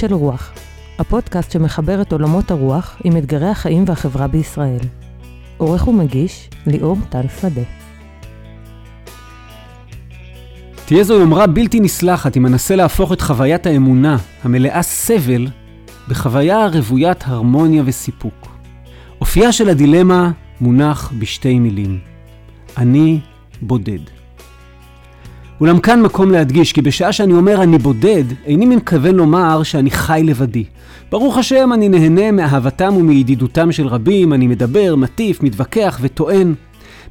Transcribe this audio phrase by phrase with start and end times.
[0.00, 0.52] של רוח,
[0.98, 4.78] הפודקאסט שמחבר את עולמות הרוח עם אתגרי החיים והחברה בישראל.
[5.56, 7.62] עורך ומגיש, ליאור טל שדה.
[10.86, 15.46] תהיה זו יומרה בלתי נסלחת אם אנסה להפוך את חוויית האמונה, המלאה סבל,
[16.08, 18.48] בחוויה רוויית הרמוניה וסיפוק.
[19.20, 20.30] אופייה של הדילמה
[20.60, 21.98] מונח בשתי מילים.
[22.76, 23.20] אני
[23.62, 24.19] בודד.
[25.60, 30.20] אולם כאן מקום להדגיש, כי בשעה שאני אומר אני בודד, איני מתכוון לומר שאני חי
[30.24, 30.64] לבדי.
[31.10, 36.54] ברוך השם, אני נהנה מאהבתם ומידידותם של רבים, אני מדבר, מטיף, מתווכח וטוען.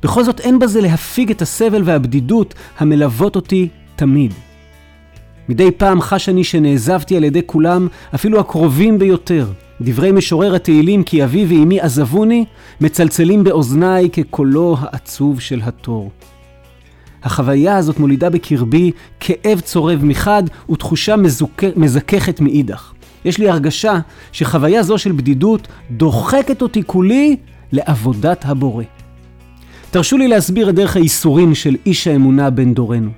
[0.03, 4.33] בכל זאת אין בזה להפיג את הסבל והבדידות המלוות אותי תמיד.
[5.49, 9.47] מדי פעם חש אני שנעזבתי על ידי כולם, אפילו הקרובים ביותר.
[9.81, 12.45] דברי משורר התהילים כי אבי ואמי עזבוני,
[12.81, 16.11] מצלצלים באוזניי כקולו העצוב של התור.
[17.23, 21.63] החוויה הזאת מולידה בקרבי כאב צורב מחד ותחושה מזוכ...
[21.75, 22.93] מזככת מאידך.
[23.25, 23.99] יש לי הרגשה
[24.31, 27.35] שחוויה זו של בדידות דוחקת אותי כולי
[27.71, 28.83] לעבודת הבורא.
[29.91, 33.09] תרשו לי להסביר את דרך הייסורים של איש האמונה בן דורנו.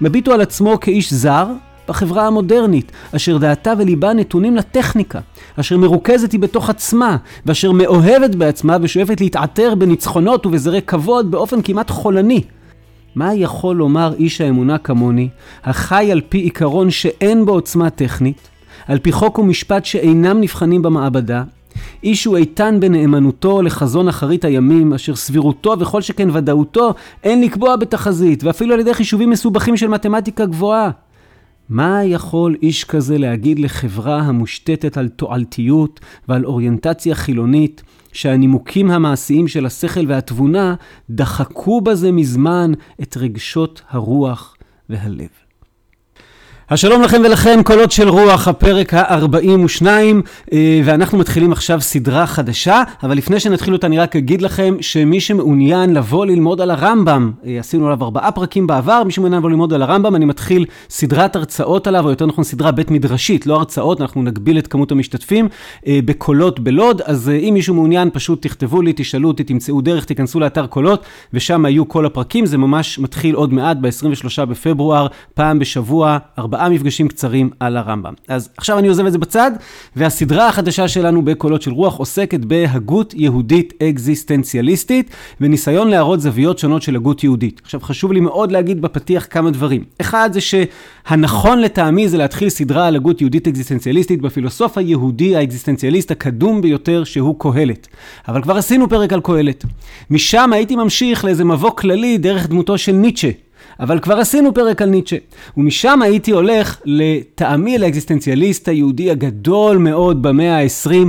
[0.00, 1.46] מביטו על עצמו כאיש זר
[1.88, 5.20] בחברה המודרנית, אשר דעתה וליבה נתונים לטכניקה,
[5.56, 7.16] אשר מרוכזת היא בתוך עצמה,
[7.46, 12.42] ואשר מאוהבת בעצמה ושואפת להתעטר בניצחונות ובזרי כבוד באופן כמעט חולני.
[13.14, 15.28] מה יכול לומר איש האמונה כמוני,
[15.64, 18.48] החי על פי עיקרון שאין בו עוצמה טכנית,
[18.86, 21.42] על פי חוק ומשפט שאינם נבחנים במעבדה,
[22.02, 26.94] איש הוא איתן בנאמנותו לחזון אחרית הימים, אשר סבירותו וכל שכן ודאותו
[27.24, 30.90] אין לקבוע בתחזית, ואפילו על ידי חישובים מסובכים של מתמטיקה גבוהה.
[31.68, 39.66] מה יכול איש כזה להגיד לחברה המושתתת על תועלתיות ועל אוריינטציה חילונית, שהנימוקים המעשיים של
[39.66, 40.74] השכל והתבונה
[41.10, 42.72] דחקו בזה מזמן
[43.02, 44.56] את רגשות הרוח
[44.88, 45.49] והלב?
[46.72, 49.86] השלום לכם ולכם, קולות של רוח, הפרק ה-42,
[50.52, 55.20] אה, ואנחנו מתחילים עכשיו סדרה חדשה, אבל לפני שנתחיל אותה אני רק אגיד לכם שמי
[55.20, 59.72] שמעוניין לבוא ללמוד על הרמב"ם, אה, עשינו עליו ארבעה פרקים בעבר, מי שמעוניין לבוא ללמוד
[59.72, 64.00] על הרמב"ם, אני מתחיל סדרת הרצאות עליו, או יותר נכון סדרה בית מדרשית, לא הרצאות,
[64.00, 65.48] אנחנו נגביל את כמות המשתתפים,
[65.86, 70.40] אה, בקולות בלוד, אז אם מישהו מעוניין פשוט תכתבו לי, תשאלו אותי, תמצאו דרך, תיכנסו
[70.40, 71.04] לאתר קולות,
[71.34, 76.18] ושם היו כל הפרקים, זה ממש מתחיל עוד מעט, ב-23 בפברואר, פעם בשבוע,
[76.60, 78.14] ארבעה מפגשים קצרים על הרמב"ם.
[78.28, 79.50] אז עכשיו אני עוזב את זה בצד,
[79.96, 85.10] והסדרה החדשה שלנו בקולות של רוח עוסקת בהגות יהודית אקזיסטנציאליסטית,
[85.40, 87.60] וניסיון להראות זוויות שונות של הגות יהודית.
[87.64, 89.84] עכשיו חשוב לי מאוד להגיד בפתיח כמה דברים.
[90.00, 96.60] אחד זה שהנכון לטעמי זה להתחיל סדרה על הגות יהודית אקזיסטנציאליסטית בפילוסוף היהודי האקזיסטנציאליסט הקדום
[96.60, 97.88] ביותר שהוא קהלת.
[98.28, 99.64] אבל כבר עשינו פרק על קהלת.
[100.10, 103.30] משם הייתי ממשיך לאיזה מבוא כללי דרך דמותו של ניטשה.
[103.80, 105.16] אבל כבר עשינו פרק על ניטשה.
[105.56, 111.02] ומשם הייתי הולך לטעמי לאקזיסטנציאליסט היהודי הגדול מאוד במאה ה-20, אה,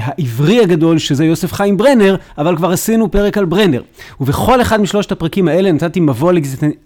[0.00, 3.82] העברי הגדול, שזה יוסף חיים ברנר, אבל כבר עשינו פרק על ברנר.
[4.20, 6.32] ובכל אחד משלושת הפרקים האלה נתתי מבוא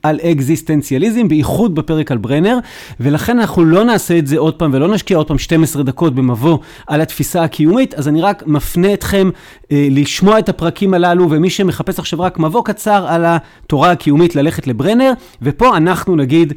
[0.03, 2.59] על אקזיסטנציאליזם, בייחוד בפרק על ברנר,
[3.01, 6.59] ולכן אנחנו לא נעשה את זה עוד פעם, ולא נשקיע עוד פעם 12 דקות במבוא
[6.87, 9.31] על התפיסה הקיומית, אז אני רק מפנה אתכם
[9.73, 14.67] אה, לשמוע את הפרקים הללו, ומי שמחפש עכשיו רק מבוא קצר על התורה הקיומית, ללכת
[14.67, 15.13] לברנר,
[15.43, 16.57] ופה אנחנו נגיד אה,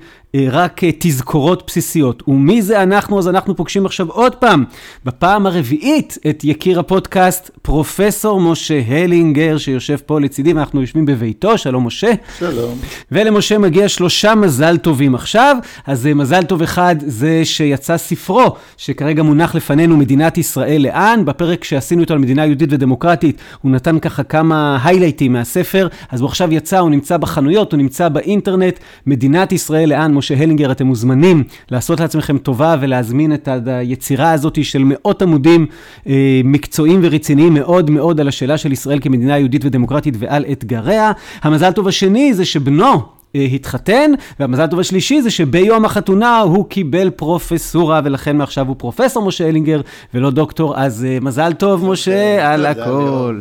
[0.52, 2.24] רק אה, תזכורות בסיסיות.
[2.28, 3.20] ומי זה אנחנו?
[3.20, 4.64] אז אנחנו פוגשים עכשיו עוד פעם,
[5.06, 11.58] בפעם הרביעית, את יקיר הפודקאסט, פרופסור משה הלינגר, שיושב פה לצידי, ואנחנו יושבים בביתו.
[11.58, 12.12] שלום, משה.
[12.40, 12.78] שלום.
[13.12, 15.58] ולמשה מגיע שלושה מזל טובים עכשיו.
[15.86, 21.26] אז אה, מזל טוב אחד זה שיצא ספרו, שכרגע מונח לפנינו, מדינת ישראל לאן.
[21.26, 25.88] בפרק שעשינו איתו על מדינה יהודית ודמוקרטית, הוא נתן ככה כמה היילייטים מהספר.
[26.12, 28.80] אז הוא עכשיו יצא, הוא נמצא בחנויות, הוא נמצא באינטרנט.
[29.06, 34.84] מדינת ישראל לאן, משה הלינגר, אתם מוזמנים לעשות לעצמכם טובה ולהזמין את היצירה הזאת של
[34.86, 35.66] מאות עמודים
[36.08, 41.12] אה, מקצועיים ורציניים מאוד מאוד על השאלה של ישראל כמדינה יהודית ודמוקרטית ועל אתגריה.
[41.42, 48.02] המזל טוב השני זה שבנו, התחתן, והמזל הטוב השלישי זה שביום החתונה הוא קיבל פרופסורה,
[48.04, 49.82] ולכן מעכשיו הוא פרופסור משה אלינגר,
[50.14, 53.40] ולא דוקטור, אז אה, מזל טוב, משה, על הכל.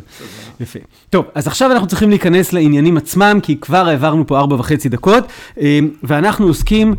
[0.60, 0.78] יפה.
[1.10, 5.24] טוב, אז עכשיו אנחנו צריכים להיכנס לעניינים עצמם, כי כבר העברנו פה ארבע וחצי דקות,
[5.60, 6.94] אה, ואנחנו עוסקים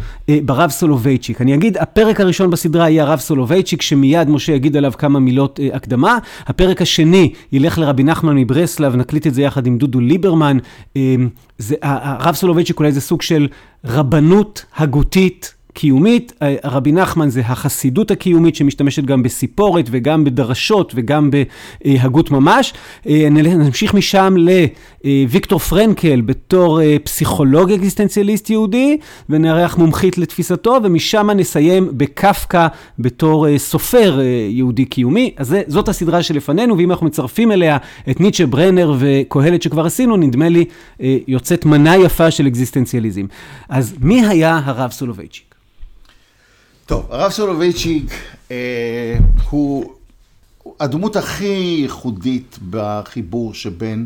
[0.45, 1.42] ברב סולובייצ'יק.
[1.42, 6.18] אני אגיד, הפרק הראשון בסדרה יהיה הרב סולובייצ'יק, שמיד משה יגיד עליו כמה מילות הקדמה.
[6.48, 10.57] הפרק השני ילך לרבי נחמן מברסלב, נקליט את זה יחד עם דודו ליברמן.
[11.57, 13.47] זה, הרב סולובייצ'יק אולי זה סוג של
[13.85, 16.33] רבנות הגותית קיומית,
[16.63, 21.29] רבי נחמן זה החסידות הקיומית שמשתמשת גם בסיפורת וגם בדרשות וגם
[21.83, 22.74] בהגות ממש.
[23.06, 24.35] נמשיך משם
[25.03, 28.97] לוויקטור פרנקל בתור פסיכולוג אקזיסטנציאליסט יהודי,
[29.29, 32.68] ונארח מומחית לתפיסתו, ומשם נסיים בקפקא
[33.00, 34.19] בתור סופר
[34.50, 35.33] יהודי קיומי.
[35.38, 37.77] אז זאת הסדרה שלפנינו, ואם אנחנו מצרפים אליה
[38.09, 40.65] את ניטשה ברנר וקהלת שכבר עשינו, נדמה לי
[41.27, 43.25] יוצאת מנה יפה של אקזיסטנציאליזם.
[43.69, 45.44] אז מי היה הרב סולובייצ'יק?
[46.88, 48.13] טוב, הרב סולובייצ'יק
[48.51, 49.18] אה,
[49.50, 49.94] הוא
[50.80, 54.06] הדמות הכי ייחודית בחיבור שבין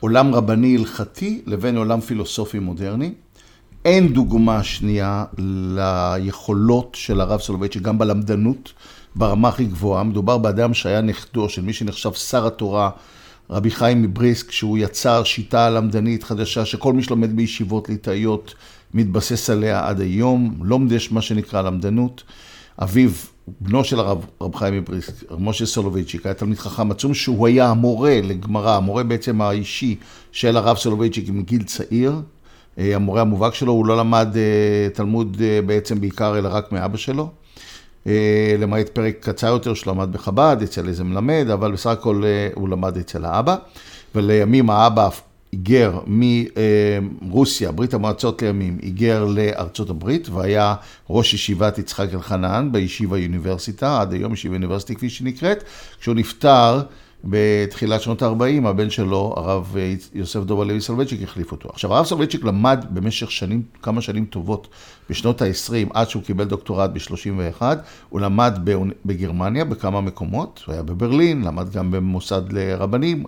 [0.00, 3.12] עולם רבני הלכתי לבין עולם פילוסופי מודרני.
[3.84, 8.72] אין דוגמה שנייה ליכולות של הרב סולובייצ'יק, גם בלמדנות,
[9.14, 10.02] ברמה הכי גבוהה.
[10.02, 12.90] מדובר באדם שהיה נכדו של מי שנחשב שר התורה,
[13.50, 18.54] רבי חיים מבריסק, שהוא יצר שיטה למדנית חדשה, שכל מי שלומד בישיבות ליטאיות
[18.94, 22.22] מתבסס עליה עד היום, לומדעס מה שנקרא למדנות.
[22.82, 23.10] אביו,
[23.60, 28.20] בנו של הרב רב חיים מבריסק, משה סולובייצ'יק, היה תלמיד חכם עצום, שהוא היה המורה
[28.22, 29.96] לגמרא, המורה בעצם האישי
[30.32, 32.20] של הרב סולובייצ'יק מגיל צעיר.
[32.78, 36.96] אה, המורה המובהק שלו, הוא לא למד אה, תלמוד אה, בעצם בעיקר, אלא רק מאבא
[36.96, 37.30] שלו.
[38.58, 42.22] למעט פרק קצר יותר שהוא למד בחב"ד, אצל איזה מלמד, אבל בסך הכל
[42.54, 43.56] הוא למד אצל האבא.
[44.14, 45.08] ולימים האבא
[45.52, 45.98] היגר
[47.20, 50.74] מרוסיה, ברית המועצות לימים, היגר לארצות הברית והיה
[51.10, 55.64] ראש ישיבת יצחק אלחנן בישיבה יוניברסיטה, עד היום ישיבה יוניברסיטי כפי שנקראת.
[56.00, 56.82] כשהוא נפטר
[57.24, 59.76] בתחילת שנות ה-40, הבן שלו, הרב
[60.14, 61.68] יוסף דוב הלוי סולובייצ'יק, החליף אותו.
[61.68, 64.68] עכשיו, הרב סולובייצ'יק למד במשך שנים, כמה שנים טובות,
[65.10, 67.62] בשנות ה-20, עד שהוא קיבל דוקטורט ב-31,
[68.08, 68.58] הוא למד
[69.04, 73.24] בגרמניה בכמה מקומות, הוא היה בברלין, למד גם במוסד לרבנים,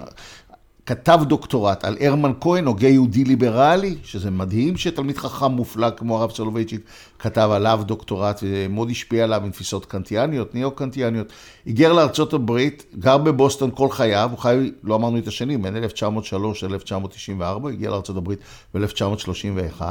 [0.86, 6.30] כתב דוקטורט על הרמן כהן, הוגה יהודי ליברלי, שזה מדהים שתלמיד חכם מופלא כמו הרב
[6.30, 6.80] סולובייצ'יק
[7.18, 11.32] כתב עליו דוקטורט, ומאוד השפיע עליו עם תפיסות קנטיאניות, ניאו-קנטיאניות.
[11.66, 16.64] היגר לארצות הברית, גר בבוסטון כל חייו, הוא חי, לא אמרנו את השנים, בין 1903
[16.64, 18.38] ל-1994, הגיע לארצות הברית
[18.74, 19.82] ב-1931.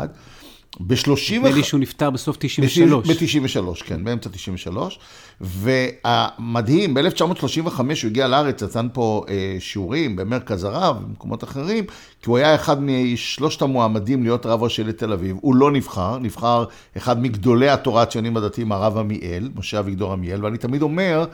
[0.79, 1.33] ב-30...
[1.33, 3.07] נדמה לי שהוא נפטר בסוף 93.
[3.07, 4.99] ב-93, כן, באמצע 93.
[5.41, 11.83] והמדהים, ב-1935 הוא הגיע לארץ, נתן פה אה, שיעורים במרכז הרב, במקומות אחרים,
[12.21, 15.37] כי הוא היה אחד משלושת המועמדים להיות רב ראשי לתל אביב.
[15.41, 16.65] הוא לא נבחר, נבחר
[16.97, 21.25] אחד מגדולי התורה הציונים הדתיים, הרב עמיאל, משה אביגדור עמיאל, ואני תמיד אומר,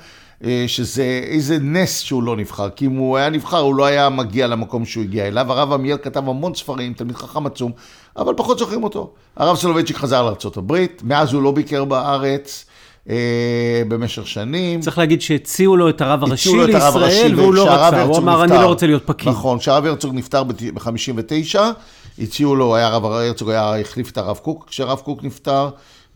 [0.67, 4.47] שזה איזה נס שהוא לא נבחר, כי אם הוא היה נבחר הוא לא היה מגיע
[4.47, 5.51] למקום שהוא הגיע אליו.
[5.51, 7.71] הרב עמיאל כתב המון ספרים, תלמיד חכם עצום,
[8.17, 9.13] אבל פחות זוכרים אותו.
[9.37, 12.65] הרב סולובייצ'יק חזר לארה"ב, מאז הוא לא ביקר בארץ.
[13.09, 14.79] אה, במשך שנים.
[14.79, 18.65] צריך להגיד שהציעו לו את הרב הראשי לישראל, והוא לא רצה, הוא אמר, אני לא
[18.65, 19.29] רוצה להיות פקיד.
[19.29, 21.59] נכון, כשהרב הרצוג נפטר ב-59,
[22.19, 25.69] הציעו לו, היה הרב הרצוג היה, החליף את הרב קוק, כשהרב קוק נפטר,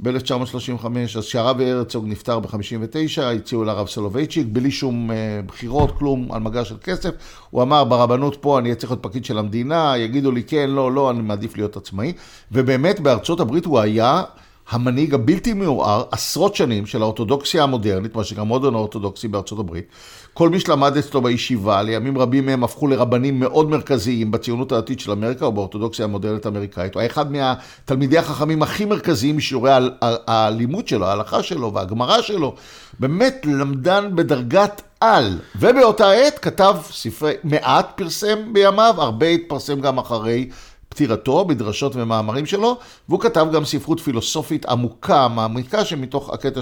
[0.04, 0.86] ב-1935,
[1.18, 5.14] אז כשהרב הרצוג נפטר ב-59, הציעו לרב סולובייצ'יק, בלי שום uh,
[5.46, 7.10] בחירות, כלום, על מגש של כסף.
[7.50, 11.12] הוא אמר, ברבנות פה אני צריך להיות פקיד של המדינה, יגידו לי כן, לא, לא,
[11.12, 12.14] אני מעדיף להיות עצמאי.
[12.52, 14.24] ובאמת, בארצות הברית הוא היה
[14.70, 19.86] המנהיג הבלתי מעורער עשרות שנים של האורתודוקסיה המודרנית, מה שנקרא modern orthodox בארצות הברית.
[20.34, 25.12] כל מי שלמד אצלו בישיבה, לימים רבים מהם הפכו לרבנים מאוד מרכזיים בציונות הדתית של
[25.12, 26.94] אמריקה או באורתודוקסיה המודרנית האמריקאית.
[26.94, 29.72] הוא היה אחד מהתלמידי החכמים הכי מרכזיים משיעורי
[30.02, 32.56] הלימוד שלו, ההלכה שלו והגמרא שלו.
[33.00, 35.40] באמת למדן בדרגת על.
[35.56, 40.50] ובאותה עת כתב ספרי, מעט פרסם בימיו, הרבה התפרסם גם אחרי
[40.94, 42.78] פטירתו, בדרשות ומאמרים שלו,
[43.10, 46.60] והוא כתב גם ספרות פילוסופית עמוקה, מעמיקה, שמתוך הקטע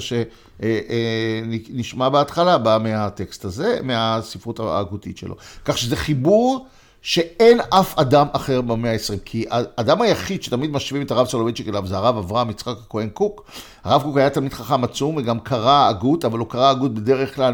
[0.60, 5.36] שנשמע בהתחלה, בא מהטקסט הזה, מהספרות ההגותית שלו.
[5.66, 6.66] כך שזה חיבור
[7.02, 11.88] שאין אף אדם אחר במאה ה-20, כי האדם היחיד שתמיד משווים את הרב סולובייצ'יק אליו
[11.88, 13.52] זה הרב אברהם יצחק הכהן קוק.
[13.84, 17.54] הרב קוק היה תלמיד חכם עצום וגם קרא הגות, אבל הוא קרא הגות בדרך כלל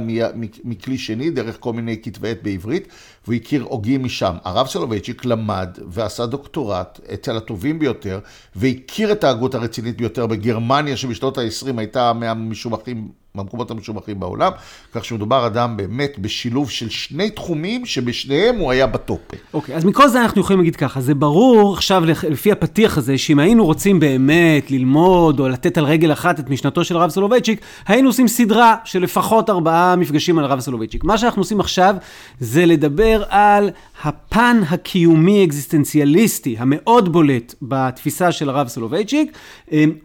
[0.63, 2.88] מכלי שני, דרך כל מיני כתבי עת בעברית,
[3.27, 4.36] והוא הכיר הוגים משם.
[4.43, 8.19] הרב סולובייצ'יק למד ועשה דוקטורט אצל הטובים ביותר,
[8.55, 13.07] והכיר את ההגות הרצינית ביותר בגרמניה, שבשנות ה-20 הייתה מהמשובחים
[13.38, 14.51] מהמקומות המשובחים בעולם,
[14.93, 19.19] כך שמדובר אדם באמת בשילוב של שני תחומים שבשניהם הוא היה בטופ.
[19.53, 23.17] אוקיי, okay, אז מכל זה אנחנו יכולים להגיד ככה, זה ברור עכשיו לפי הפתיח הזה,
[23.17, 27.62] שאם היינו רוצים באמת ללמוד או לתת על רגל אחת את משנתו של הרב סולובייצ'יק,
[27.88, 31.03] היינו עושים סדרה של לפחות ארבעה מפגשים על הרב סולובייצ'יק.
[31.03, 31.96] מה שאנחנו עושים עכשיו
[32.39, 33.69] זה לדבר על
[34.03, 39.38] הפן הקיומי אקזיסטנציאליסטי המאוד בולט בתפיסה של הרב סולובייצ'יק,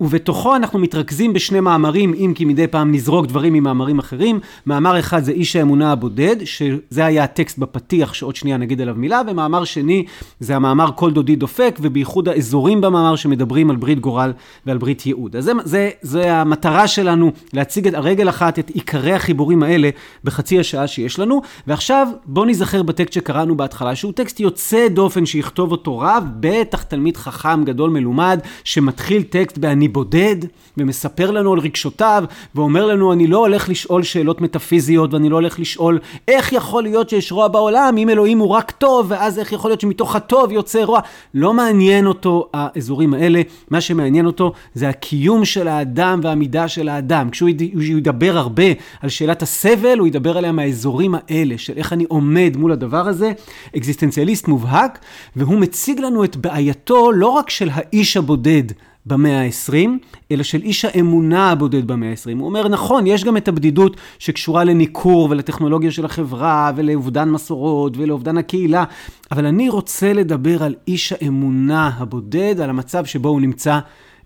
[0.00, 4.40] ובתוכו אנחנו מתרכזים בשני מאמרים, אם כי מדי פעם נזרוק דברים ממאמרים אחרים.
[4.66, 9.23] מאמר אחד זה איש האמונה הבודד, שזה היה הטקסט בפתיח, שעוד שנייה נגיד עליו מילה,
[9.28, 10.04] ומאמר שני
[10.40, 14.33] זה המאמר כל דודי דופק, ובייחוד האזורים במאמר שמדברים על ברית גורל
[14.66, 15.37] ועל ברית ייעוד.
[15.37, 19.90] אז זה, זה, זה המטרה שלנו, להציג את הרגל אחת, את עיקרי החיבורים האלה
[20.25, 21.42] בחצי השעה שיש לנו.
[21.66, 22.09] ועכשיו
[22.52, 27.90] נזכר בטקסט שקראנו בהתחלה, שהוא טקסט יוצא דופן שיכתוב אותו רב, בטח תלמיד חכם גדול
[27.90, 30.37] מלומד, שמתחיל טקסט ב"אני בודד",
[30.76, 35.61] ומספר לנו על רגשותיו, ואומר לנו, אני לא הולך לשאול שאלות מטאפיזיות, ואני לא הולך
[35.61, 39.71] לשאול איך יכול להיות שיש רוע בעולם, אם אלוהים הוא רק טוב, ואז איך יכול
[39.71, 41.00] להיות שמתוך הטוב יוצא רוע.
[41.35, 47.30] לא מעניין אותו האזורים האלה, מה שמעניין אותו זה הקיום של האדם והמידה של האדם.
[47.30, 47.49] כשהוא
[47.82, 48.64] ידבר הרבה
[49.00, 53.32] על שאלת הסבל, הוא ידבר עליה מהאזורים האלה, של איך אני עומד מול הדבר הזה,
[53.76, 54.99] אקזיסטנציאליסט מובהק,
[55.37, 58.64] והוא מציג לנו את בעייתו לא רק של האיש הבודד,
[59.06, 59.88] במאה ה-20,
[60.30, 62.38] אלא של איש האמונה הבודד במאה ה-20.
[62.38, 68.38] הוא אומר, נכון, יש גם את הבדידות שקשורה לניכור ולטכנולוגיה של החברה ולאובדן מסורות ולאובדן
[68.38, 68.84] הקהילה,
[69.32, 73.78] אבל אני רוצה לדבר על איש האמונה הבודד, על המצב שבו הוא נמצא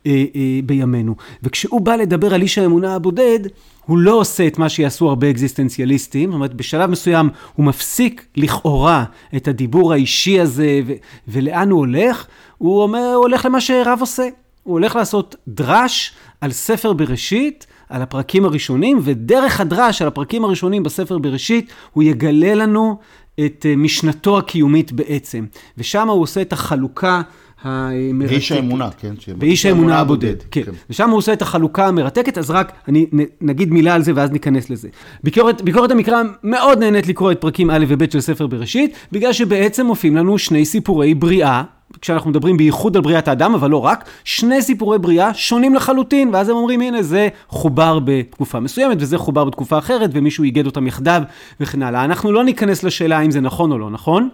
[0.06, 1.14] אה, אה, בימינו.
[1.42, 3.40] וכשהוא בא לדבר על איש האמונה הבודד,
[3.86, 9.04] הוא לא עושה את מה שיעשו הרבה אקזיסטנציאליסטים, זאת אומרת, בשלב מסוים הוא מפסיק לכאורה
[9.36, 10.92] את הדיבור האישי הזה, ו-
[11.28, 12.26] ולאן הוא הולך?
[12.58, 14.28] הוא אומר, הוא הולך למה שרב עושה.
[14.62, 20.82] הוא הולך לעשות דרש על ספר בראשית, על הפרקים הראשונים, ודרך הדרש על הפרקים הראשונים
[20.82, 22.98] בספר בראשית, הוא יגלה לנו
[23.46, 25.46] את אה, משנתו הקיומית בעצם.
[25.78, 27.22] ושם הוא עושה את החלוקה
[27.62, 28.30] המרתקת.
[28.30, 29.14] באיש האמונה, כן.
[29.38, 30.62] באיש האמונה הבודד, כן.
[30.62, 30.72] כן.
[30.90, 33.06] ושם הוא עושה את החלוקה המרתקת, אז רק אני
[33.40, 34.88] נגיד מילה על זה ואז ניכנס לזה.
[35.24, 39.86] ביקורת, ביקורת המקרא מאוד נהנית לקרוא את פרקים א' וב' של ספר בראשית, בגלל שבעצם
[39.86, 41.62] מופיעים לנו שני סיפורי בריאה
[42.00, 46.48] כשאנחנו מדברים בייחוד על בריאת האדם, אבל לא רק, שני סיפורי בריאה שונים לחלוטין, ואז
[46.48, 51.22] הם אומרים, הנה, זה חובר בתקופה מסוימת, וזה חובר בתקופה אחרת, ומישהו איגד אותם יחדיו,
[51.60, 52.04] וכן הלאה.
[52.04, 54.28] אנחנו לא ניכנס לשאלה אם זה נכון או לא נכון.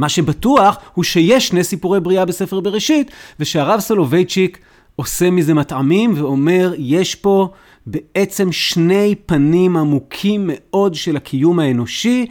[0.00, 4.58] מה שבטוח הוא שיש שני סיפורי בריאה בספר בראשית, ושהרב סולובייצ'יק
[4.96, 7.48] עושה מזה מטעמים ואומר, יש פה
[7.86, 12.26] בעצם שני פנים עמוקים מאוד של הקיום האנושי,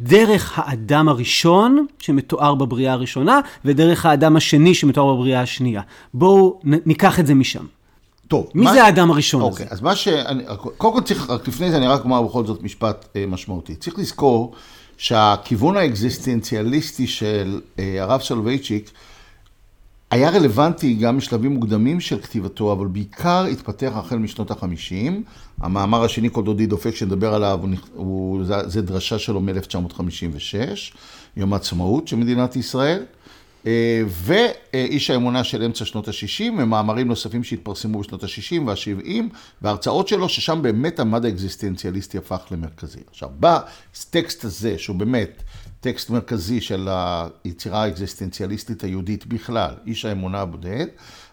[0.00, 5.82] דרך האדם הראשון שמתואר בבריאה הראשונה, ודרך האדם השני שמתואר בבריאה השנייה.
[6.14, 7.64] בואו ניקח את זה משם.
[8.28, 8.50] טוב.
[8.54, 8.72] מי מה...
[8.72, 9.74] זה האדם הראשון אוקיי, הזה?
[9.74, 10.08] אז מה ש...
[10.76, 13.74] קודם כל צריך, רק לפני זה אני רק אומר בכל זאת משפט אה, משמעותי.
[13.76, 14.54] צריך לזכור
[15.04, 18.90] שהכיוון האקזיסטנציאליסטי של אה, הרב סולובייצ'יק
[20.10, 25.22] היה רלוונטי גם בשלבים מוקדמים של כתיבתו, אבל בעיקר התפתח החל משנות החמישים.
[25.60, 30.96] המאמר השני, כל דודי דופק, שנדבר עליו, הוא, הוא, זה, זה דרשה שלו מ-1956,
[31.36, 33.02] יום העצמאות של מדינת ישראל.
[33.66, 39.08] אה, ואיש האמונה של אמצע שנות ה-60, ומאמרים נוספים שהתפרסמו בשנות ה-60 וה-70,
[39.62, 43.00] והרצאות שלו, ששם באמת המד האקזיסטנציאליסטי הפך למרכזי.
[43.10, 45.42] עכשיו, בטקסט הזה, שהוא באמת
[45.80, 46.88] טקסט מרכזי של
[47.44, 50.86] היצירה האקזיסטנציאליסטית היהודית בכלל, איש האמונה הבודד,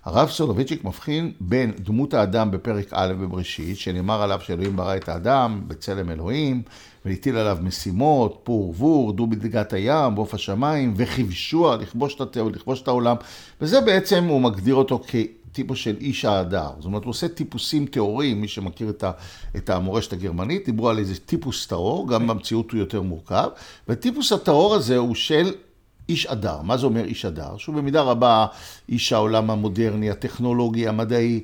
[0.06, 5.62] הרב סולובייצ'יק מבחין בין דמות האדם בפרק א' בבראשית, שנאמר עליו שאלוהים ברא את האדם
[5.68, 6.64] בצלם אלוהים,
[7.06, 12.82] והטיל עליו משימות, פור ורבור, דו בדגת הים, בעוף השמיים, וכבשוע, לכבוש את הטבע, לכבוש
[12.82, 13.16] את העולם,
[13.62, 16.70] וזה בעצם, הוא מגדיר אותו כטיפוס של איש ההדר.
[16.78, 19.12] זאת אומרת, הוא עושה טיפוסים טהוריים, מי שמכיר את, ה,
[19.56, 23.50] את המורשת הגרמנית, דיברו על איזה טיפוס טהור, גם במציאות הוא יותר מורכב,
[23.90, 25.52] וטיפוס הטהור הזה הוא של
[26.10, 26.62] איש אדר.
[26.62, 27.58] מה זה אומר איש אדר?
[27.58, 28.46] שהוא במידה רבה
[28.90, 31.44] איש העולם המודרני, הטכנולוגי, המדעי,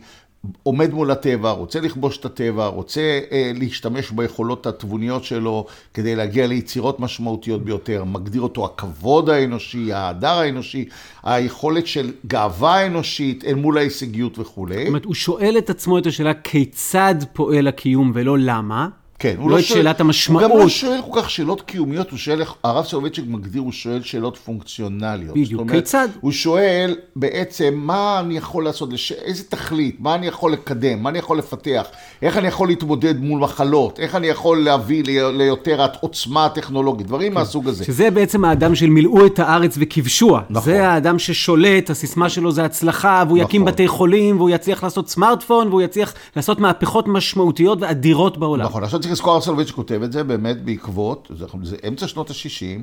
[0.64, 6.48] עומד מול הטבע, רוצה לכבוש את הטבע, רוצה אה, להשתמש ביכולות התבוניות שלו כדי להגיע
[6.48, 10.86] ליצירות משמעותיות ביותר, מגדיר אותו הכבוד האנושי, ההדר האנושי,
[11.24, 14.78] היכולת של גאווה אנושית אל מול ההישגיות וכולי.
[14.78, 18.88] זאת אומרת, הוא שואל את עצמו את השאלה כיצד פועל הקיום ולא למה.
[19.20, 20.44] כן, הוא לא, לא את שואל, שאלת המשמעות.
[20.44, 24.02] הוא גם לא שואל כל כך שאלות קיומיות, הוא שואל, הרב סולובייצ'יק מגדיר, הוא שואל
[24.02, 25.38] שאלות פונקציונליות.
[25.38, 26.08] בדיוק, אומרת, כיצד?
[26.22, 29.12] הוא שואל בעצם מה אני יכול לעשות, לש...
[29.12, 31.86] איזה תכלית, מה אני יכול לקדם, מה אני יכול לפתח,
[32.22, 37.38] איך אני יכול להתמודד מול מחלות, איך אני יכול להביא ליותר עוצמה הטכנולוגית, דברים כן.
[37.38, 37.86] מהסוג הזה.
[37.86, 40.42] שזה בעצם האדם של מילאו את הארץ וכבשוה.
[40.50, 40.72] נכון.
[40.74, 43.50] זה האדם ששולט, הסיסמה שלו זה הצלחה, והוא נכון.
[43.50, 48.66] יקים בתי חולים, והוא יצליח לעשות סמארטפון, והוא יצליח לעשות מהפכות משמעותיות ואדירות בעולם.
[48.66, 52.78] נכון, צריך לזכור, ארסלוביץ' כותב את זה באמת בעקבות, זה, זה אמצע שנות ה-60, אה,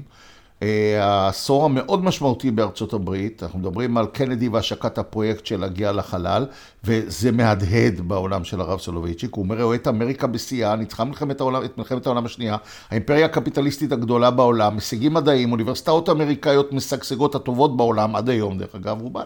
[1.01, 6.47] העשור המאוד משמעותי בארצות הברית, אנחנו מדברים על קנדי והשקת הפרויקט של להגיע לחלל,
[6.85, 11.65] וזה מהדהד בעולם של הרב סולובייצ'יק, הוא אומר, רואה את אמריקה בשיאה, ניצחה מלחמת העולם,
[11.65, 12.57] את מלחמת העולם השנייה,
[12.91, 19.03] האימפריה הקפיטליסטית הגדולה בעולם, הישגים מדעיים, אוניברסיטאות אמריקאיות משגשגות הטובות בעולם, עד היום דרך אגב
[19.03, 19.25] רובן,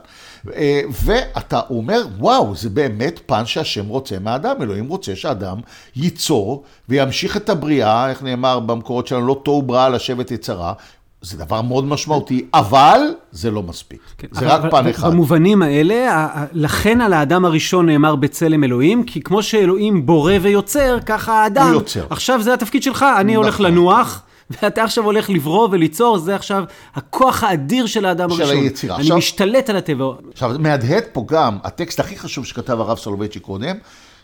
[0.54, 5.56] אה, ואתה אומר, וואו, זה באמת פן שהשם רוצה מהאדם, אלוהים רוצה שאדם
[5.96, 10.72] ייצור וימשיך את הבריאה, איך נאמר במקורות שלנו, לא תוהו בראה לשבת יצרה,
[11.22, 13.00] זה דבר מאוד משמעותי, אבל
[13.32, 14.00] זה לא מספיק.
[14.18, 15.08] כן, זה רק פן אחד.
[15.10, 21.42] במובנים האלה, לכן על האדם הראשון נאמר בצלם אלוהים, כי כמו שאלוהים בורא ויוצר, ככה
[21.42, 21.66] האדם...
[21.66, 22.06] הוא יוצר.
[22.10, 23.66] עכשיו זה התפקיד שלך, אני הולך נכון.
[23.66, 24.22] לנוח.
[24.62, 28.56] ואתה עכשיו הולך לברוא וליצור, זה עכשיו הכוח האדיר של האדם של הראשון.
[28.56, 28.96] של היצירה.
[28.96, 30.04] אני עכשיו, משתלט על הטבע.
[30.32, 33.76] עכשיו, מהדהד פה גם, הטקסט הכי חשוב שכתב הרב סולובייצ'י קודם,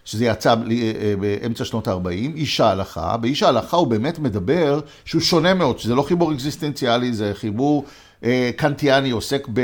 [0.04, 0.54] שזה יצא אה,
[1.02, 3.16] אה, באמצע שנות ה-40, איש ההלכה.
[3.16, 7.84] באיש ההלכה הוא באמת מדבר שהוא שונה מאוד, שזה לא חיבור אקזיסטנציאלי, זה חיבור
[8.24, 9.60] אה, קנטיאני, עוסק ב,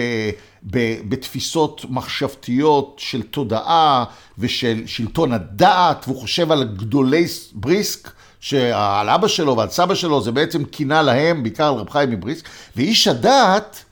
[0.70, 4.04] ב, בתפיסות מחשבתיות של תודעה
[4.38, 8.10] ושל שלטון הדעת, והוא חושב על גדולי בריסק.
[8.42, 12.48] שעל אבא שלו ועל סבא שלו זה בעצם קינה להם, בעיקר על רב חיים מבריסק,
[12.76, 13.84] ואיש הדעת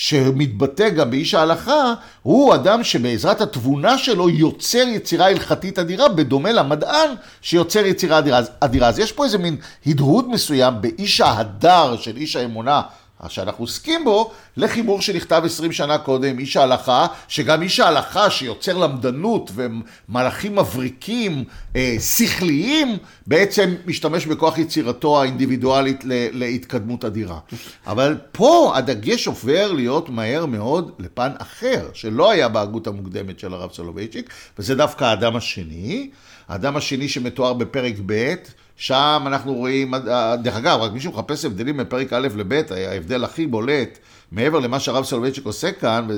[0.00, 7.10] שמתבטא גם באיש ההלכה, הוא אדם שבעזרת התבונה שלו יוצר יצירה הלכתית אדירה, בדומה למדען
[7.42, 8.40] שיוצר יצירה אדירה.
[8.60, 8.88] אדירה.
[8.88, 12.82] אז יש פה איזה מין הדהוד מסוים באיש ההדר של איש האמונה
[13.28, 19.50] שאנחנו עוסקים בו, לחיבור שנכתב 20 שנה קודם, איש ההלכה, שגם איש ההלכה שיוצר למדנות
[19.54, 21.44] ומלאכים מבריקים,
[21.76, 22.96] אה, שכליים,
[23.26, 26.00] בעצם משתמש בכוח יצירתו האינדיבידואלית
[26.32, 27.38] להתקדמות אדירה.
[27.86, 33.72] אבל פה הדגש עובר להיות מהר מאוד לפן אחר, שלא היה בהגות המוקדמת של הרב
[33.72, 36.10] סולובייצ'יק, וזה דווקא האדם השני.
[36.48, 38.34] האדם השני שמתואר בפרק ב',
[38.78, 39.94] שם אנחנו רואים,
[40.42, 43.98] דרך אגב, רק מישהו מחפש הבדלים מפרק א' לב', ההבדל הכי בולט,
[44.32, 46.08] מעבר למה שהרב סולובייצ'יק עושה כאן,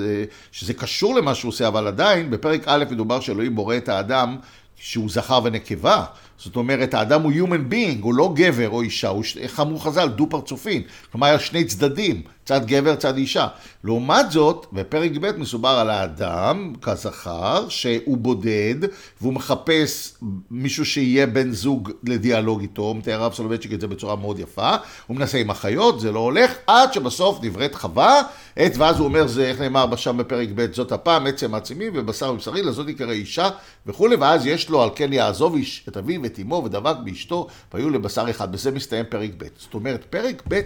[0.52, 4.37] שזה קשור למה שהוא עושה, אבל עדיין, בפרק א' מדובר שאלוהים בורא את האדם
[4.76, 6.05] שהוא זכר ונקבה.
[6.45, 10.09] זאת אומרת, האדם הוא human being, הוא לא גבר או אישה, הוא, איך אמרו חז"ל,
[10.09, 10.83] דו פרצופין.
[11.13, 13.47] כלומר, יש שני צדדים, צד גבר, צד אישה.
[13.85, 18.75] לעומת זאת, בפרק ב' מסובר על האדם כזכר, שהוא בודד,
[19.21, 20.15] והוא מחפש
[20.51, 24.71] מישהו שיהיה בן זוג לדיאלוג איתו, מתאר הרב סולובייצ'יק את זה בצורה מאוד יפה,
[25.07, 28.23] הוא מנסה עם החיות, זה לא הולך, עד שבסוף נבראת חווה,
[28.57, 32.33] עת, ואז הוא אומר, זה איך נאמר שם בפרק ב', זאת הפעם, עצם העצמי ובשר
[32.33, 33.49] ובשרי, לזאת יקרא אישה
[33.87, 37.91] וכולי, ואז יש לו, על כן יעזוב איש את אביו ואת אמו ודבק באשתו, והיו
[37.91, 38.53] לבשר אחד.
[38.53, 39.45] בזה מסתיים פרק ב'.
[39.59, 40.61] זאת אומרת, פרק ב'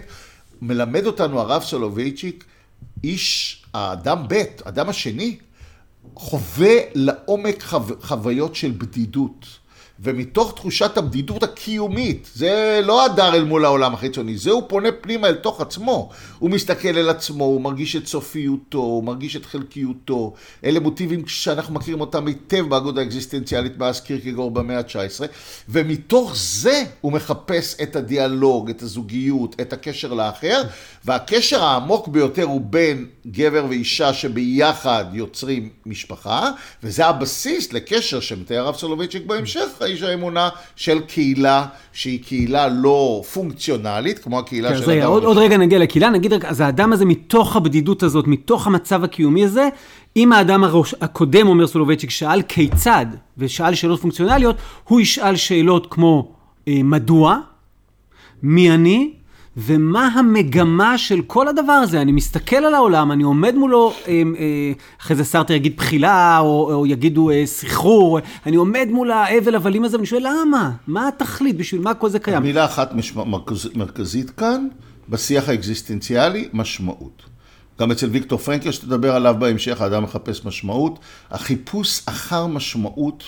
[0.61, 2.43] מלמד אותנו הרב סולובייצ'יק,
[3.03, 5.37] איש, האדם ב', האדם השני,
[6.15, 7.79] חווה לעומק חו...
[8.01, 9.45] חוויות של בדידות.
[9.99, 15.27] ומתוך תחושת הבדידות הקיומית, זה לא הדר אל מול העולם החיצוני, זה הוא פונה פנימה
[15.27, 16.09] אל תוך עצמו.
[16.39, 20.33] הוא מסתכל אל עצמו, הוא מרגיש את סופיותו, הוא מרגיש את חלקיותו.
[20.63, 25.23] אלה מוטיבים שאנחנו מכירים אותם היטב באגודה האקזיסטנציאלית מאז קירקגור במאה ה-19,
[25.69, 30.61] ומתוך זה הוא מחפש את הדיאלוג, את הזוגיות, את הקשר לאחר,
[31.05, 36.51] והקשר העמוק ביותר הוא בין גבר ואישה שביחד יוצרים משפחה,
[36.83, 44.19] וזה הבסיס לקשר שמתאר הרב סולובייצ'יק בהמשך, האיש האמונה של קהילה שהיא קהילה לא פונקציונלית,
[44.19, 45.07] כמו הקהילה כן, של אדם.
[45.07, 49.03] עוד, עוד רגע נגיע לקהילה, נגיד רק, אז האדם הזה מתוך הבדידות הזאת, מתוך המצב
[49.03, 49.69] הקיומי הזה,
[50.17, 53.05] אם האדם הראש, הקודם, אומר סולובייצ'יק, שאל כיצד,
[53.37, 56.31] ושאל שאלות פונקציונליות, הוא ישאל שאלות כמו
[56.67, 57.37] אה, מדוע,
[58.43, 59.13] מי אני,
[59.57, 62.01] ומה המגמה של כל הדבר הזה.
[62.01, 66.73] אני מסתכל על העולם, אני עומד מולו, אה, אה, אחרי זה סרטר יגיד בחילה, או,
[66.73, 70.71] או יגידו אה, סחרור, אני עומד מול האבל הבלים הזה, ואני שואל, למה?
[70.87, 71.57] מה התכלית?
[71.57, 72.43] בשביל מה כל זה קיים?
[72.43, 74.67] מילה אחת משמע, מרכז, מרכזית כאן,
[75.09, 77.21] בשיח האקזיסטנציאלי, משמעות.
[77.79, 80.99] גם אצל ויקטור פרנקל, שנדבר עליו בהמשך, האדם מחפש משמעות.
[81.31, 83.23] החיפוש אחר משמעות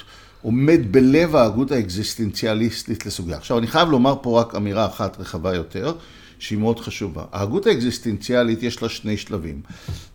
[0.48, 3.38] עומד בלב ההגות האקזיסטנציאליסטית לסוגיה.
[3.38, 5.94] עכשיו, אני חייב לומר פה רק אמירה אחת רחבה יותר,
[6.40, 7.24] שהיא מאוד חשובה.
[7.32, 9.62] ההגות האקזיסטנציאלית יש לה שני שלבים.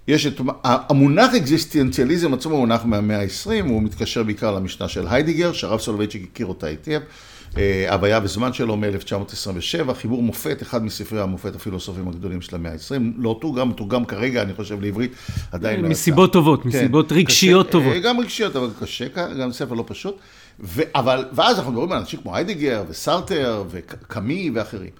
[0.09, 5.53] יש את, המונח אקזיסטנציאליזם עצמו הוא מונח מהמאה ה-20, הוא מתקשר בעיקר למשנה של היידגר,
[5.53, 7.01] שהרב סולובייצ'יק הכיר אותה היטב.
[7.59, 13.03] אה, הוויה וזמן שלו מ-1927, חיבור מופת, אחד מספרי המופת הפילוסופיים הגדולים של המאה ה-20,
[13.17, 15.13] לא תורגם, תורגם כרגע, אני חושב, לעברית,
[15.53, 15.93] עדיין לא יצא.
[15.93, 17.93] מסיבות טובות, כן, מסיבות רגשיות קשה, טובות.
[17.93, 19.07] אה, גם רגשיות, אבל קשה,
[19.41, 20.17] גם ספר לא פשוט.
[20.95, 24.91] אבל, ואז אנחנו מדברים על אנשים כמו היידיגר וסרטר וקאמי ואחרים.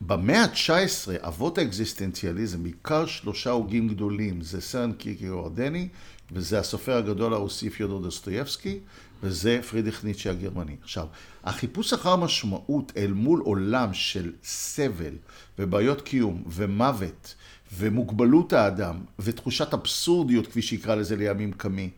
[0.00, 5.88] במאה ה-19, אבות האקזיסטנציאליזם, בעיקר שלושה הוגים גדולים, זה סרן קיקי אורדני,
[6.32, 8.78] וזה הסופר הגדול הרוסי פיודור דוסטויבסקי,
[9.24, 10.76] וזה פרידריך ניטשה הגרמני.
[10.82, 11.06] עכשיו,
[11.44, 15.14] החיפוש אחר משמעות אל מול עולם של סבל
[15.58, 17.34] ובעיות קיום ומוות
[17.78, 21.90] ומוגבלות האדם ותחושת אבסורדיות, כפי שיקרא לזה לימים קמי,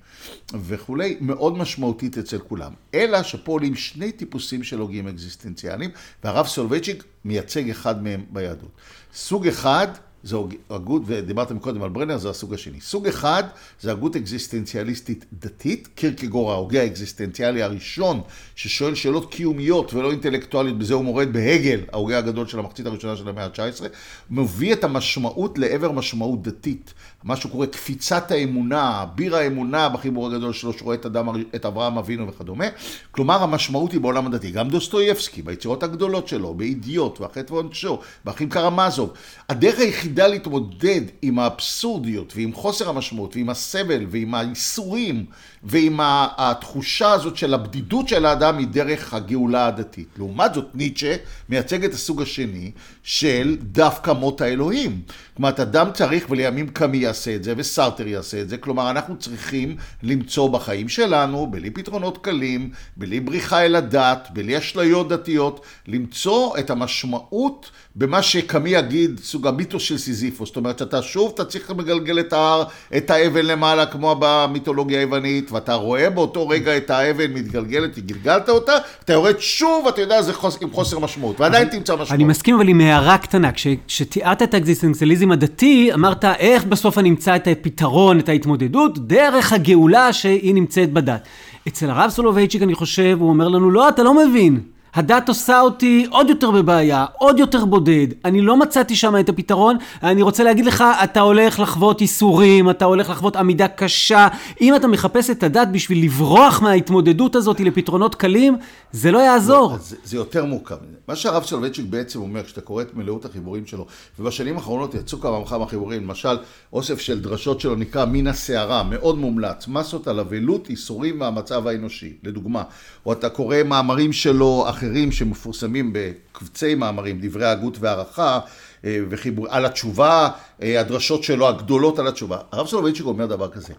[0.55, 2.73] וכולי, מאוד משמעותית אצל כולם.
[2.95, 5.91] אלא שפה עולים שני טיפוסים של הוגים אקזיסטנציאליים,
[6.25, 8.71] והרב סולובייצ'יק מייצג אחד מהם ביהדות.
[9.15, 9.89] סוג אחד
[10.27, 10.37] זה
[10.71, 12.81] הגות, ודיברתם קודם על ברנר, זה הסוג השני.
[12.81, 13.43] סוג אחד
[13.81, 18.21] זה הגות אקזיסטנציאליסטית דתית, קירקגור ההוגה האקזיסטנציאלי הראשון,
[18.55, 23.29] ששואל שאלות קיומיות ולא אינטלקטואליות, בזה הוא מורד בהגל, ההוגה הגדול של המחצית הראשונה של
[23.29, 23.85] המאה ה-19,
[24.31, 26.95] מביא את המשמעות לעבר משמעות דתית.
[27.27, 32.29] מה שקורה קפיצת האמונה, אביר האמונה בחיבור הגדול שלו, שרואה את, אדם, את אברהם אבינו
[32.29, 32.65] וכדומה.
[33.11, 34.51] כלומר, המשמעות היא בעולם הדתי.
[34.51, 39.13] גם דוסטויבסקי, ביצירות הגדולות שלו, באידיוט, והחטא ועונשו, באחים קרמזוב.
[39.49, 45.25] הדרך היחידה להתמודד עם האבסורדיות, ועם חוסר המשמעות, ועם הסבל, ועם האיסורים,
[45.69, 46.01] ועם
[46.39, 50.09] התחושה הזאת של הבדידות של האדם, היא דרך הגאולה הדתית.
[50.19, 51.17] לעומת זאת, ניטשה
[51.49, 52.71] מייצג את הסוג השני
[53.03, 55.01] של דווקא מות האלוהים.
[55.37, 59.77] כלומר, אדם צריך, ולימים קמי יעשה את זה, וסרטר יעשה את זה, כלומר, אנחנו צריכים
[60.03, 66.71] למצוא בחיים שלנו, בלי פתרונות קלים, בלי בריחה אל הדת, בלי אשליות דתיות, למצוא את
[66.71, 70.49] המשמעות במה שקמי יגיד, סוג המיתוס של סיזיפוס.
[70.49, 72.65] זאת אומרת, שאתה שוב, אתה צריך לגלגל את ההר,
[72.97, 78.73] את האבן למעלה, כמו במיתולוגיה היוונית, ואתה רואה באותו רגע את האבן מתגלגלת, גלגלת אותה,
[79.05, 82.13] אתה יורד שוב, אתה יודע, זה חוס, עם חוסר משמעות, ועדיין תמצא משמעות.
[82.13, 83.51] אני מסכים, אבל עם הערה קטנה,
[83.87, 88.99] כשתיארת את האקזיסטנציאליזם הדתי, אמרת, איך בסוף אני אמצא את הפתרון, את ההתמודדות?
[89.07, 91.27] דרך הגאולה שהיא נמצאת בדת.
[91.69, 94.61] אצל הרב סולובייצ'יק, אני חושב, הוא אומר לנו, לא, אתה לא מבין.
[94.97, 98.07] הדת עושה אותי עוד יותר בבעיה, עוד יותר בודד.
[98.25, 99.77] אני לא מצאתי שם את הפתרון.
[100.03, 104.29] אני רוצה להגיד לך, אתה הולך לחוות איסורים, אתה הולך לחוות עמידה קשה.
[104.61, 108.57] אם אתה מחפש את הדת בשביל לברוח מההתמודדות הזאת לפתרונות קלים,
[108.93, 109.73] זה לא יעזור.
[109.73, 110.77] לא, זה, זה יותר מורכב.
[111.09, 113.87] מה שהרב סולובייצ'יק בעצם אומר, כשאתה קורא את מלאות החיבורים שלו,
[114.19, 116.39] ובשנים האחרונות יצאו כמה וכמה חיבורים, למשל,
[116.73, 122.13] אוסף של דרשות שלו נקרא מן הסערה, מאוד מומלץ, מסות על אבלות, איסורים והמצב האנושי,
[122.25, 122.63] לדוגמה.
[123.07, 128.41] או אתה קורא מאמרים שלו, אחרים שמפורסמים בקבצי מאמרים, דברי הגות והערכה,
[128.85, 130.29] אה, וחיבור, על התשובה,
[130.63, 132.39] אה, הדרשות שלו הגדולות על התשובה.
[132.53, 133.73] הרב סולובייצ'יק אומר דבר כזה,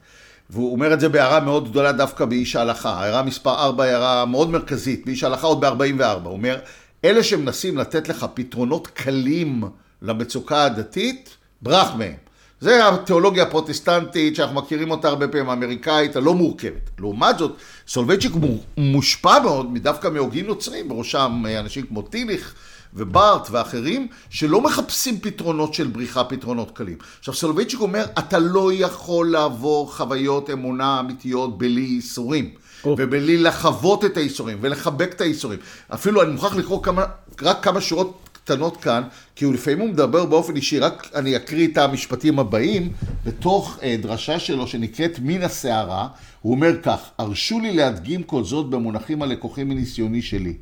[0.49, 2.89] והוא אומר את זה בהערה מאוד גדולה דווקא באיש ההלכה.
[2.89, 6.03] הערה מספר 4 היא הערה מאוד מרכזית, באיש ההלכה עוד ב-44.
[6.23, 6.59] הוא אומר,
[7.05, 9.63] אלה שמנסים לתת לך פתרונות קלים
[10.01, 12.26] למצוקה הדתית, ברח מהם.
[12.61, 16.89] זה התיאולוגיה הפרוטסטנטית שאנחנו מכירים אותה הרבה פעמים, האמריקאית, הלא מורכבת.
[16.99, 18.31] לעומת זאת, סולובייצ'יק
[18.77, 22.53] מושפע מאוד דווקא מהוגים נוצרים, בראשם אנשים כמו טיליך
[22.93, 26.97] וברט ואחרים, שלא מחפשים פתרונות של בריחה, פתרונות קלים.
[27.19, 32.49] עכשיו, סולובייצ'יק אומר, אתה לא יכול לעבור חוויות אמונה אמיתיות בלי ייסורים.
[32.85, 35.59] ובלי לחוות את הייסורים ולחבק את הייסורים.
[35.93, 37.05] אפילו אני מוכרח לקרוא כמה,
[37.41, 39.03] רק כמה שורות קטנות כאן,
[39.35, 42.91] כי הוא לפעמים הוא מדבר באופן אישי, רק אני אקריא את המשפטים הבאים,
[43.25, 46.07] בתוך אה, דרשה שלו שנקראת מן הסערה,
[46.41, 50.53] הוא אומר כך, הרשו לי להדגים כל זאת במונחים הלקוחים מניסיוני שלי.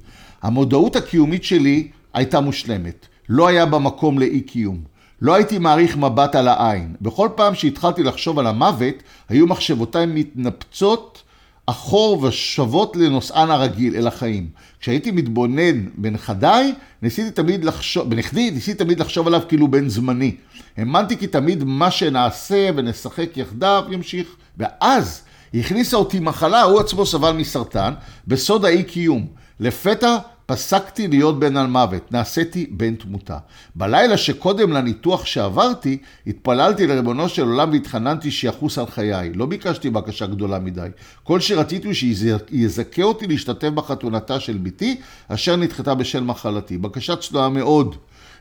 [0.42, 4.80] המודעות הקיומית שלי הייתה מושלמת, לא היה בה מקום לאי קיום.
[5.22, 6.96] לא הייתי מעריך מבט על העין.
[7.02, 8.96] בכל פעם שהתחלתי לחשוב על המוות,
[9.30, 11.24] היו מחשבותיי מתנפצות
[11.66, 14.50] אחור ושוות לנושאן הרגיל, אל החיים.
[14.80, 20.36] כשהייתי מתבונן בנכדיי, ניסיתי תמיד לחשוב, בנכדי, ניסיתי תמיד לחשוב עליו כאילו בן זמני.
[20.78, 24.36] האמנתי כי תמיד מה שנעשה ונשחק יחדיו ימשיך.
[24.58, 25.22] ואז
[25.54, 27.94] הכניסה אותי מחלה, הוא עצמו סבל מסרטן,
[28.28, 29.28] בסוד האי קיום.
[29.60, 33.38] לפתע פסקתי להיות בן על מוות, נעשיתי בן תמותה.
[33.76, 39.34] בלילה שקודם לניתוח שעברתי, התפללתי לריבונו של עולם והתחננתי שיחוס על חיי.
[39.34, 40.88] לא ביקשתי בקשה גדולה מדי.
[41.24, 46.78] כל שרציתי הוא שיזכה אותי להשתתף בחתונתה של בתי, אשר נדחתה בשל מחלתי.
[46.78, 47.96] בקשה צנועה מאוד.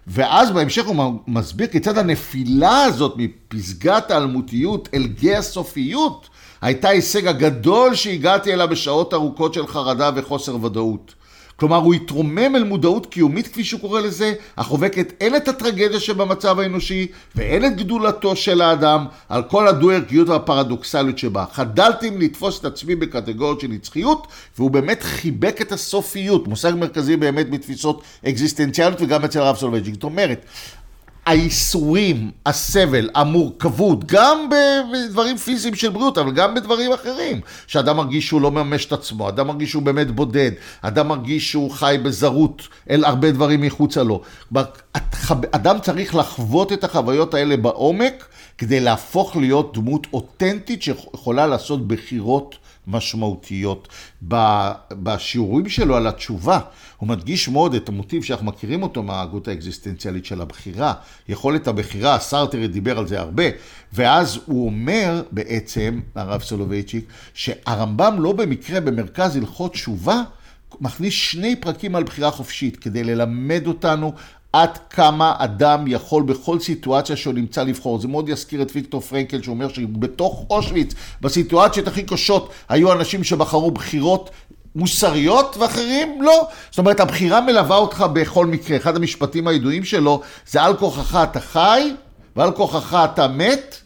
[0.07, 6.29] ואז בהמשך הוא מסביר כיצד הנפילה הזאת מפסגת האלמותיות אל גיא הסופיות
[6.63, 11.15] הייתה ההישג הגדול שהגעתי אליו בשעות ארוכות של חרדה וחוסר ודאות.
[11.57, 16.59] כלומר, הוא התרומם אל מודעות קיומית, כפי שהוא קורא לזה, החובקת הן את הטרגדיה שבמצב
[16.59, 21.45] האנושי, והן את גדולתו של האדם, על כל הדו-ערכיות והפרדוקסליות שבה.
[21.53, 24.27] חדלתי לתפוס את עצמי בקטגוריות של נצחיות,
[24.59, 29.95] והוא באמת חיבק את הסופיות, מושג מרכזי באמת בתפיסות אקזיסטנציאליות וגם אצל הרב סולובייצ'יק.
[29.95, 30.45] זאת אומרת,
[31.27, 34.49] האיסורים, הסבל, המורכבות, גם
[34.93, 37.41] בדברים פיזיים של בריאות, אבל גם בדברים אחרים.
[37.67, 40.51] שאדם מרגיש שהוא לא מממש את עצמו, אדם מרגיש שהוא באמת בודד,
[40.83, 44.23] אדם מרגיש שהוא חי בזרות אל הרבה דברים מחוצה לו.
[45.51, 48.27] אדם צריך לחוות את החוויות האלה בעומק,
[48.59, 53.89] כדי להפוך להיות דמות אותנטית שיכולה לעשות בחירות משמעותיות.
[54.93, 56.59] בשיעורים שלו על התשובה,
[56.97, 60.95] הוא מדגיש מאוד את המוטיב שאנחנו מכירים אותו מההגות האקזיסטנציאלית של הבחירה.
[61.29, 63.45] יכולת הבחירה, סארטר דיבר על זה הרבה,
[63.93, 70.23] ואז הוא אומר בעצם, הרב סולובייצ'יק, שהרמב"ם לא במקרה במרכז הלכות תשובה,
[70.81, 74.13] מכניס שני פרקים על בחירה חופשית, כדי ללמד אותנו
[74.55, 78.01] עד כמה אדם יכול בכל סיטואציה שהוא נמצא לבחור.
[78.01, 83.71] זה מאוד יזכיר את ויקטור פרנקל שאומר שבתוך אושוויץ, בסיטואציות הכי קשות, היו אנשים שבחרו
[83.71, 84.31] בחירות
[84.77, 86.49] מוסריות ואחרים לא.
[86.71, 88.77] זאת אומרת, הבחירה מלווה אותך בכל מקרה.
[88.77, 91.93] אחד המשפטים הידועים שלו זה על כוחך אתה חי
[92.37, 93.77] ועל כוחך אתה מת,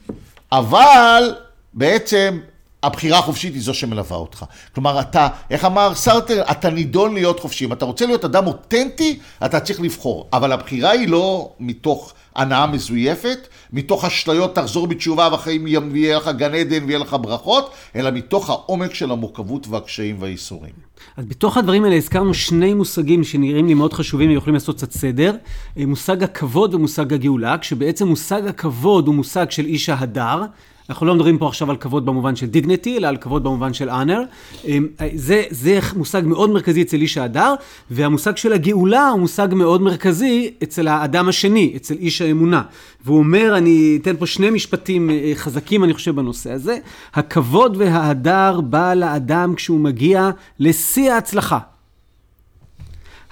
[0.52, 1.34] אבל
[1.74, 2.38] בעצם
[2.82, 4.44] הבחירה החופשית היא זו שמלווה אותך.
[4.74, 7.64] כלומר, אתה, איך אמר סרטר, אתה נידון להיות חופשי.
[7.64, 10.28] אם אתה רוצה להיות אדם אותנטי, אתה צריך לבחור.
[10.32, 16.54] אבל הבחירה היא לא מתוך הנאה מזויפת, מתוך אשליות תחזור בתשובה והחיים יהיה לך גן
[16.54, 20.72] עדן ויהיה לך ברכות, אלא מתוך העומק של המורכבות והקשיים והייסורים.
[21.16, 25.36] אז בתוך הדברים האלה הזכרנו שני מושגים שנראים לי מאוד חשובים ויכולים לעשות קצת סדר.
[25.76, 30.42] מושג הכבוד ומושג הגאולה, כשבעצם מושג הכבוד הוא מושג של איש ההדר.
[30.88, 33.90] אנחנו לא מדברים פה עכשיו על כבוד במובן של dignity, אלא על כבוד במובן של
[33.90, 34.64] honor.
[34.64, 37.54] אמ, זה, זה מושג מאוד מרכזי אצל איש ההדר,
[37.90, 42.62] והמושג של הגאולה הוא מושג מאוד מרכזי אצל האדם השני, אצל איש האמונה.
[43.04, 46.78] והוא אומר, אני אתן פה שני משפטים אה, חזקים, אני חושב, בנושא הזה.
[47.14, 51.58] הכבוד וההדר בא לאדם כשהוא מגיע לשיא ההצלחה.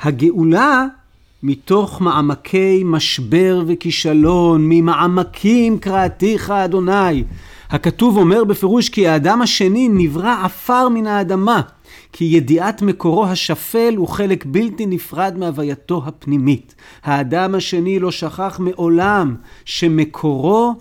[0.02, 0.86] הגאולה
[1.42, 7.24] מתוך מעמקי משבר וכישלון, ממעמקים קראתיך אדוני.
[7.70, 11.60] הכתוב אומר בפירוש כי האדם השני נברא עפר מן האדמה,
[12.12, 16.74] כי ידיעת מקורו השפל הוא חלק בלתי נפרד מהווייתו הפנימית.
[17.02, 20.74] האדם השני לא שכח מעולם שמקורו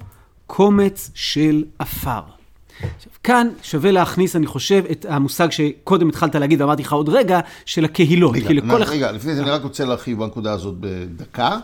[0.48, 2.35] קומץ של עפר.
[2.82, 7.40] עכשיו, כאן שווה להכניס, אני חושב, את המושג שקודם התחלת להגיד, ואמרתי לך עוד רגע,
[7.66, 8.36] של הקהילות.
[8.36, 8.84] רגע, לכל...
[8.84, 11.60] רגע, לפני זה אני רק רוצה להרחיב בנקודה הזאת בדקה.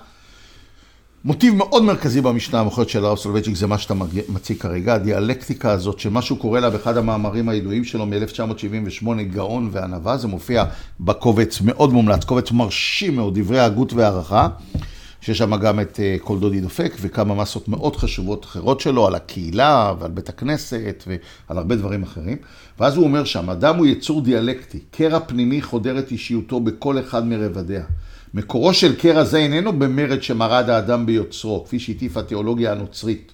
[1.26, 3.94] מוטיב מאוד מרכזי במשנה המוכרת של הרב סולובייצ'יק זה מה שאתה
[4.30, 10.18] מציג כרגע, הדיאלקטיקה הזאת, שמה שהוא קורא לה באחד המאמרים הידועים שלו מ-1978, גאון וענווה,
[10.18, 10.64] זה מופיע
[11.00, 14.48] בקובץ מאוד מומלץ, קובץ מרשים מאוד, דברי הגות והערכה.
[15.22, 19.16] שיש שם גם את אה, כל דודי דופק וכמה מסות מאוד חשובות אחרות שלו על
[19.16, 22.38] הקהילה ועל בית הכנסת ועל הרבה דברים אחרים.
[22.80, 27.28] ואז הוא אומר שם, אדם הוא יצור דיאלקטי, קרע פנימי חודר את אישיותו בכל אחד
[27.28, 27.84] מרבדיה.
[28.34, 33.32] מקורו של קרע זה איננו במרד שמרד האדם ביוצרו, כפי שהטיפה התיאולוגיה הנוצרית.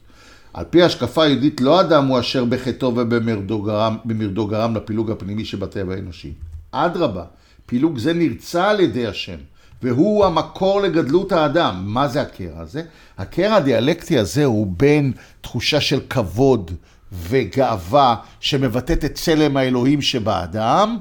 [0.53, 6.33] על פי ההשקפה היהודית, לא אדם הוא אשר בחטאו ובמרדו גרם לפילוג הפנימי שבטבע האנושי.
[6.71, 7.23] אדרבה,
[7.65, 9.37] פילוג זה נרצה על ידי השם.
[9.81, 11.83] והוא המקור לגדלות האדם.
[11.85, 12.83] מה זה הקרע הזה?
[13.17, 16.71] הקרע הדיאלקטי הזה הוא בין תחושה של כבוד
[17.11, 20.97] וגאווה שמבטאת את צלם האלוהים שבאדם,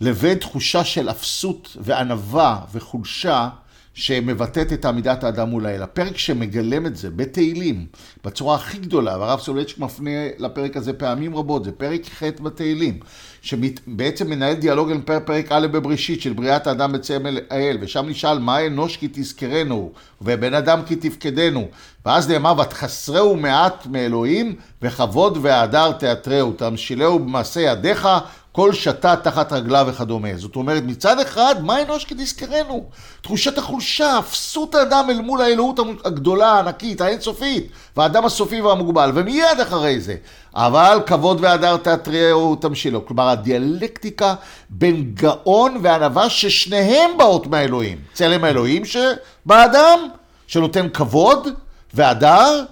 [0.00, 3.48] לבין תחושה של אפסות וענווה וחולשה
[3.94, 5.82] שמבטאת את עמידת האדם מול האל.
[5.82, 7.86] הפרק שמגלם את זה בתהילים,
[8.24, 12.98] בצורה הכי גדולה, והרב סולצ'ק מפנה לפרק הזה פעמים רבות, זה פרק ח' בתהילים,
[13.42, 18.66] שבעצם מנהל דיאלוג עם פרק א' בבראשית של בריאת האדם בצלם האל, ושם נשאל מה
[18.66, 21.68] אנוש כי תזכרנו, ובן אדם כי תפקדנו.
[22.06, 28.08] ואז נאמר, ותחסרהו מעט מאלוהים, וכבוד והדר תיאטרהו, תמשילהו במעשה ידיך,
[28.56, 30.28] כל שתה תחת רגליו וכדומה.
[30.36, 32.84] זאת אומרת, מצד אחד, מה אנוש כתזכרנו?
[33.20, 40.00] תחושת החולשה, אפסות האדם אל מול האלוהות הגדולה, הענקית, האינסופית, והאדם הסופי והמוגבל, ומיד אחרי
[40.00, 40.16] זה.
[40.54, 43.06] אבל כבוד והדר תיאטרהו תמשילו.
[43.06, 44.34] כלומר, הדיאלקטיקה
[44.70, 47.98] בין גאון וענווה ששניהם באות מהאלוהים.
[48.12, 49.98] צלם האלוהים שבאדם,
[50.46, 51.48] שנותן כבוד
[51.94, 52.64] והדר,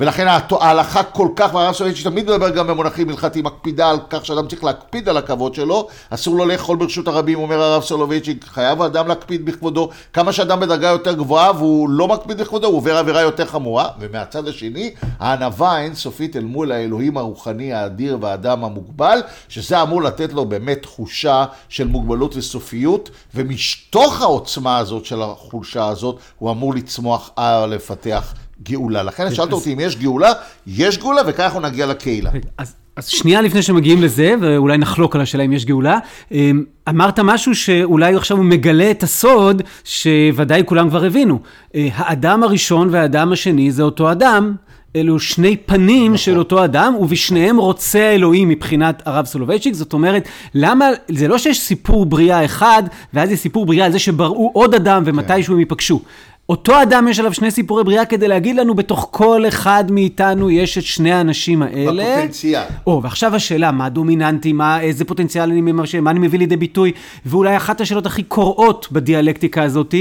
[0.00, 4.48] ולכן ההלכה כל כך, והרב סולובייצ'יק תמיד מדבר גם במונחים הלכתיים, מקפידה על כך שאדם
[4.48, 9.08] צריך להקפיד על הכבוד שלו, אסור לו לאכול ברשות הרבים, אומר הרב סולובייצ'יק, חייב האדם
[9.08, 13.46] להקפיד בכבודו, כמה שאדם בדרגה יותר גבוהה והוא לא מקפיד בכבודו, הוא עובר עבירה יותר
[13.46, 20.32] חמורה, ומהצד השני, הענווה האינסופית אל מול האלוהים הרוחני האדיר והאדם המוגבל, שזה אמור לתת
[20.32, 27.30] לו באמת תחושה של מוגבלות וסופיות, ומתוך העוצמה הזאת של החולשה הזאת, הוא אמור לצמוח,
[27.68, 29.02] לפתח גאולה.
[29.02, 30.32] לכן שאלת אותי אם יש גאולה,
[30.66, 32.30] יש גאולה, וככה אנחנו נגיע לקהילה.
[32.58, 35.98] אז, אז שנייה לפני שמגיעים לזה, ואולי נחלוק על השאלה אם יש גאולה,
[36.32, 41.38] אמ, אמרת משהו שאולי עכשיו הוא מגלה את הסוד, שוודאי כולם כבר הבינו.
[41.74, 44.54] אה, האדם הראשון והאדם השני זה אותו אדם.
[44.96, 46.16] אלו שני פנים נכון.
[46.16, 49.74] של אותו אדם, ובשניהם רוצה האלוהים מבחינת הרב סולובייצ'יק.
[49.74, 52.82] זאת אומרת, למה, זה לא שיש סיפור בריאה אחד,
[53.14, 55.52] ואז יש סיפור בריאה על זה שבראו עוד אדם ומתישהו כן.
[55.52, 56.00] הם ייפגשו.
[56.48, 60.78] אותו אדם יש עליו שני סיפורי בריאה כדי להגיד לנו, בתוך כל אחד מאיתנו יש
[60.78, 62.04] את שני האנשים האלה.
[62.04, 62.62] בפוטנציאל.
[62.86, 65.94] או, ועכשיו השאלה, מה דומיננטי, מה, איזה פוטנציאל אני ממש...
[65.94, 66.92] מה אני מביא לידי ביטוי,
[67.26, 69.94] ואולי אחת השאלות הכי קוראות בדיאלקטיקה הזאת,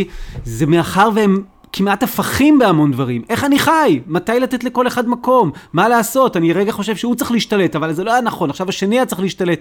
[0.44, 3.22] זה מאחר והם כמעט הפכים בהמון דברים.
[3.30, 4.00] איך אני חי?
[4.08, 5.52] מתי לתת לכל אחד מקום?
[5.74, 6.38] מה לעשות?
[6.38, 9.22] אני רגע חושב שהוא צריך להשתלט, אבל זה לא היה נכון, עכשיו השני היה צריך
[9.22, 9.60] להשתלט.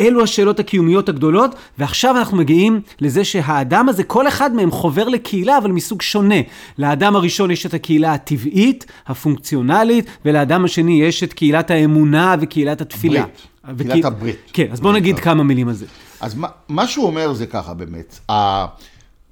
[0.00, 5.58] אלו השאלות הקיומיות הגדולות, ועכשיו אנחנו מגיעים לזה שהאדם הזה, כל אחד מהם חובר לקהילה,
[5.58, 6.34] אבל מסוג שונה.
[6.78, 13.24] לאדם הראשון יש את הקהילה הטבעית, הפונקציונלית, ולאדם השני יש את קהילת האמונה וקהילת התפילה.
[13.64, 14.36] ברית, קהילת הברית.
[14.52, 15.86] כן, אז בואו נגיד כמה מילים על זה.
[16.20, 18.18] אז מה, מה שהוא אומר זה ככה באמת,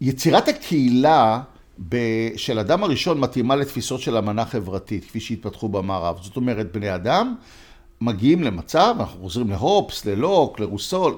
[0.01, 1.41] יצירת הקהילה
[2.37, 6.19] של אדם הראשון מתאימה לתפיסות של אמנה חברתית, כפי שהתפתחו במערב.
[6.23, 7.35] זאת אומרת, בני אדם
[8.01, 11.15] מגיעים למצב, אנחנו חוזרים להופס, ללוק, לרוסול,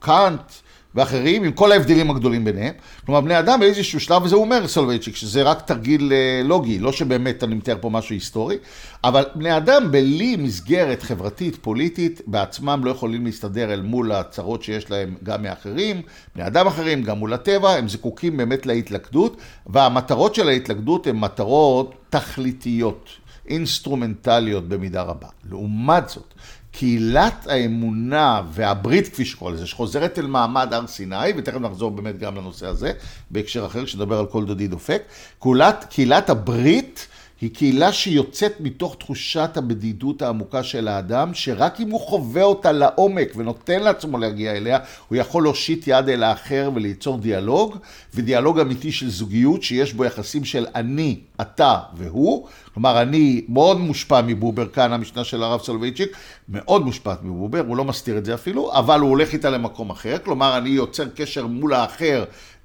[0.00, 0.52] קאנט
[0.96, 2.74] ואחרים, עם כל ההבדלים הגדולים ביניהם.
[3.06, 7.44] כלומר, בני אדם באיזשהו שלב, וזה אומר סולובייצ'יק, שזה רק תרגיל אה, לוגי, לא שבאמת
[7.44, 8.56] אני מתאר פה משהו היסטורי,
[9.04, 14.90] אבל בני אדם בלי מסגרת חברתית, פוליטית, בעצמם לא יכולים להסתדר אל מול הצרות שיש
[14.90, 16.02] להם גם מאחרים,
[16.34, 21.94] בני אדם אחרים, גם מול הטבע, הם זקוקים באמת להתלכדות, והמטרות של ההתלכדות הן מטרות
[22.10, 23.08] תכליתיות.
[23.48, 25.28] אינסטרומנטליות במידה רבה.
[25.50, 26.34] לעומת זאת,
[26.78, 32.36] קהילת האמונה והברית, כפי שקורא לזה, שחוזרת אל מעמד הר סיני, ותכף נחזור באמת גם
[32.36, 32.92] לנושא הזה,
[33.30, 35.02] בהקשר אחר, כשנדבר על כל דודי דופק,
[35.38, 37.08] קהילת, קהילת הברית
[37.40, 43.32] היא קהילה שיוצאת מתוך תחושת הבדידות העמוקה של האדם, שרק אם הוא חווה אותה לעומק
[43.36, 47.76] ונותן לעצמו להגיע אליה, הוא יכול להושיט יד אל האחר וליצור דיאלוג,
[48.14, 52.46] ודיאלוג אמיתי של זוגיות שיש בו יחסים של אני, אתה והוא.
[52.74, 56.16] כלומר, אני מאוד מושפע מבובר, כאן המשנה של הרב סולובייצ'יק,
[56.48, 60.16] מאוד מושפע מבובר, הוא לא מסתיר את זה אפילו, אבל הוא הולך איתה למקום אחר.
[60.24, 62.24] כלומר, אני יוצר קשר מול האחר.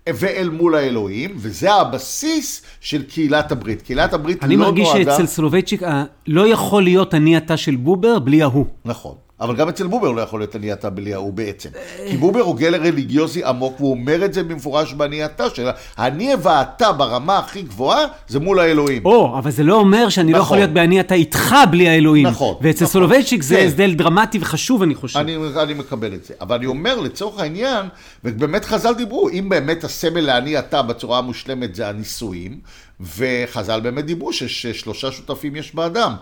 [0.10, 3.82] ואל מול האלוהים, וזה הבסיס של קהילת הברית.
[3.82, 4.70] קהילת הברית לא נועדה...
[4.70, 5.82] אני מרגיש שאצל סולובייצ'יק
[6.28, 8.66] לא יכול להיות אני אתה של בובר בלי ההוא.
[8.86, 9.16] נכון.
[9.42, 11.70] אבל גם אצל בובר לא יכול להיות אני אתה בלי ההוא בעצם.
[12.10, 15.72] כי בובר הוא גלר רליגיוזי עמוק, והוא אומר את זה במפורש באני אתה שלו.
[16.00, 19.06] אני ואתה ברמה הכי גבוהה, זה מול האלוהים.
[19.06, 20.40] או, אבל זה לא אומר שאני נכון.
[20.40, 22.28] לא יכול להיות באני אתה איתך בלי האלוהים.
[22.28, 22.56] נכון.
[22.62, 22.94] ואצל נכון.
[22.94, 23.68] סולובייצ'יק זה כן.
[23.68, 25.20] הבדל דרמטי וחשוב, אני חושב.
[25.20, 26.34] אני, אני מקבל את זה.
[26.42, 27.86] אבל אני אומר, לצורך העניין,
[28.24, 32.60] ובאמת חז"ל דיברו, אם באמת הסמל לאני אתה בצורה המושלמת זה הנישואים,
[33.02, 36.16] וחז"ל באמת דיברו ששלושה שותפים יש באדם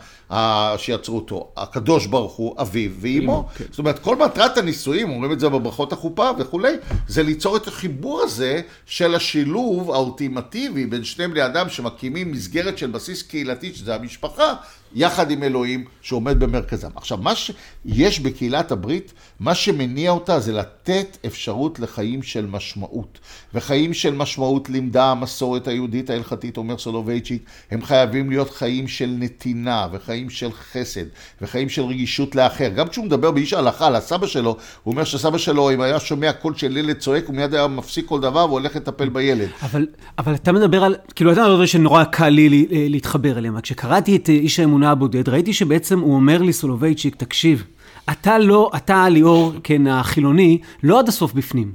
[0.77, 3.47] שיצרו אותו, הקדוש ברוך הוא, אביו ואימו.
[3.57, 3.65] כן.
[3.69, 6.73] זאת אומרת, כל מטרת הנישואים, אומרים את זה בברכות החופה וכולי,
[7.07, 12.91] זה ליצור את החיבור הזה של השילוב האולטימטיבי בין שני בני אדם שמקימים מסגרת של
[12.91, 14.53] בסיס קהילתי, שזה המשפחה,
[14.95, 16.89] יחד עם אלוהים שעומד במרכזם.
[16.95, 23.19] עכשיו, מה שיש בקהילת הברית, מה שמניע אותה זה לתת אפשרות לחיים של משמעות.
[23.53, 29.87] וחיים של משמעות לימדה המסורת היהודית ההלכתית, אומר סולובייצ'יק, הם חייבים להיות חיים של נתינה,
[29.91, 31.05] וחיים של חסד,
[31.41, 32.69] וחיים של רגישות לאחר.
[32.69, 36.33] גם כשהוא מדבר באיש ההלכה על הסבא שלו, הוא אומר שסבא שלו, אם היה שומע
[36.33, 39.49] קול של ילד צועק, הוא מיד היה מפסיק כל דבר והולך לטפל בילד.
[39.61, 43.61] אבל, אבל אתה מדבר על, כאילו, אתה מדבר שנורא קל לי להתחבר אליהם.
[43.61, 47.63] כשקראתי את איש האמונה, האמונה הבודד, ראיתי שבעצם הוא אומר לי, סולובייצ'יק, תקשיב,
[48.11, 51.71] אתה לא, אתה ליאור, כן, החילוני, לא עד הסוף בפנים.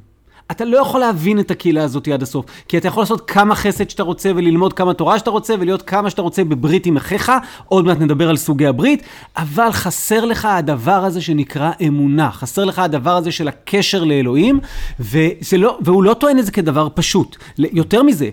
[0.51, 3.91] אתה לא יכול להבין את הקהילה הזאת עד הסוף, כי אתה יכול לעשות כמה חסד
[3.91, 7.33] שאתה רוצה וללמוד כמה תורה שאתה רוצה ולהיות כמה שאתה רוצה בברית עם אחיך,
[7.69, 9.03] עוד מעט נדבר על סוגי הברית,
[9.37, 14.61] אבל חסר לך הדבר הזה שנקרא אמונה, חסר לך הדבר הזה של הקשר לאלוהים,
[15.59, 17.37] לא, והוא לא טוען את זה כדבר פשוט.
[17.59, 18.29] יותר מזה,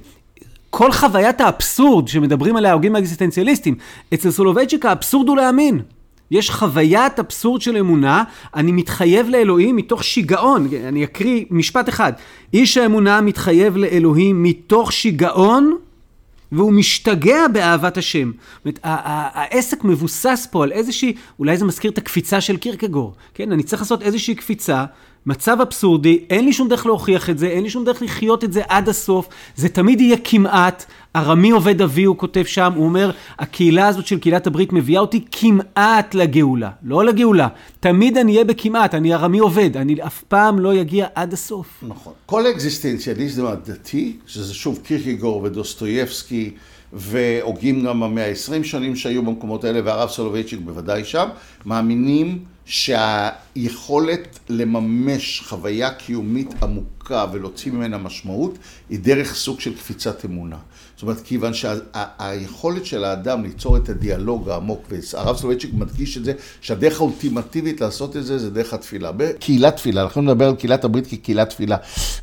[0.72, 3.76] כל חוויית האבסורד שמדברים עליה ההוגים האקזיסטנציאליסטים,
[4.14, 5.82] אצל סולובייצ'יק האבסורד הוא להאמין.
[6.32, 8.24] יש חוויית אבסורד של אמונה,
[8.56, 12.14] אני מתחייב לאלוהים מתוך שיגעון, אני אקריא משפט אחד,
[12.54, 15.78] איש האמונה מתחייב לאלוהים מתוך שיגעון
[16.52, 18.32] והוא משתגע באהבת השם.
[18.32, 23.52] זאת אומרת, העסק מבוסס פה על איזושהי, אולי זה מזכיר את הקפיצה של קירקגור, כן?
[23.52, 24.86] אני צריך לעשות איזושהי קפיצה,
[25.26, 28.54] מצב אבסורדי, אין לי שום דרך להוכיח את זה, אין לי שום דרך לחיות את
[28.54, 33.12] זה עד הסוף, זה תמיד יהיה כמעט, ארמי עובד אבי, הוא כותב שם, הוא אומר,
[33.40, 37.48] הקהילה הזאת של קהילת הברית מביאה אותי כמעט לגאולה, לא לגאולה,
[37.80, 41.84] תמיד אני אהיה בכמעט, אני ארמי עובד, אני אף פעם לא אגיע עד הסוף.
[41.88, 42.14] נכון.
[42.26, 46.52] כל האקזיסטנציאליזם הדתי, שזה שוב קירקגור ודוסטויבסקי,
[46.94, 51.30] והוגים גם המאה ה-20 שונים שהיו במקומות האלה, והרב סולובייצ'יק בוודאי שם,
[51.66, 53.30] מאמינים שה...
[53.56, 58.58] היכולת לממש חוויה קיומית עמוקה ולהוציא ממנה משמעות,
[58.90, 60.58] היא דרך סוג של קפיצת אמונה.
[61.02, 66.34] זאת אומרת, כיוון שהיכולת של האדם ליצור את הדיאלוג העמוק, והרב סולובייצ'יק מדגיש את זה,
[66.62, 69.12] שהדרך האולטימטיבית לעשות את זה, זה דרך התפילה.
[69.40, 71.78] קהילת תפילה, אנחנו נדבר על קהילת הברית כקהילת תפילה.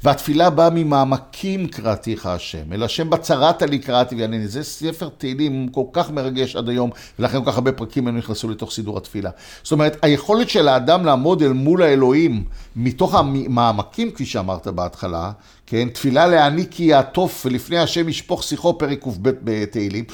[0.05, 4.49] והתפילה באה ממעמקים קראתיך השם, אל השם בצרת לי קראתי וענני.
[4.49, 8.49] זה ספר תהילים כל כך מרגש עד היום, ולכן כל כך הרבה פרקים ממנו נכנסו
[8.49, 9.31] לתוך סידור התפילה.
[9.63, 12.45] זאת אומרת, היכולת של האדם לעמוד אל מול האלוהים,
[12.77, 15.31] מתוך המעמקים, כפי שאמרת בהתחלה,
[15.71, 20.05] כן, תפילה לעני כי יעטוף ולפני השם ישפוך שיחו, פרק קב בתהילים.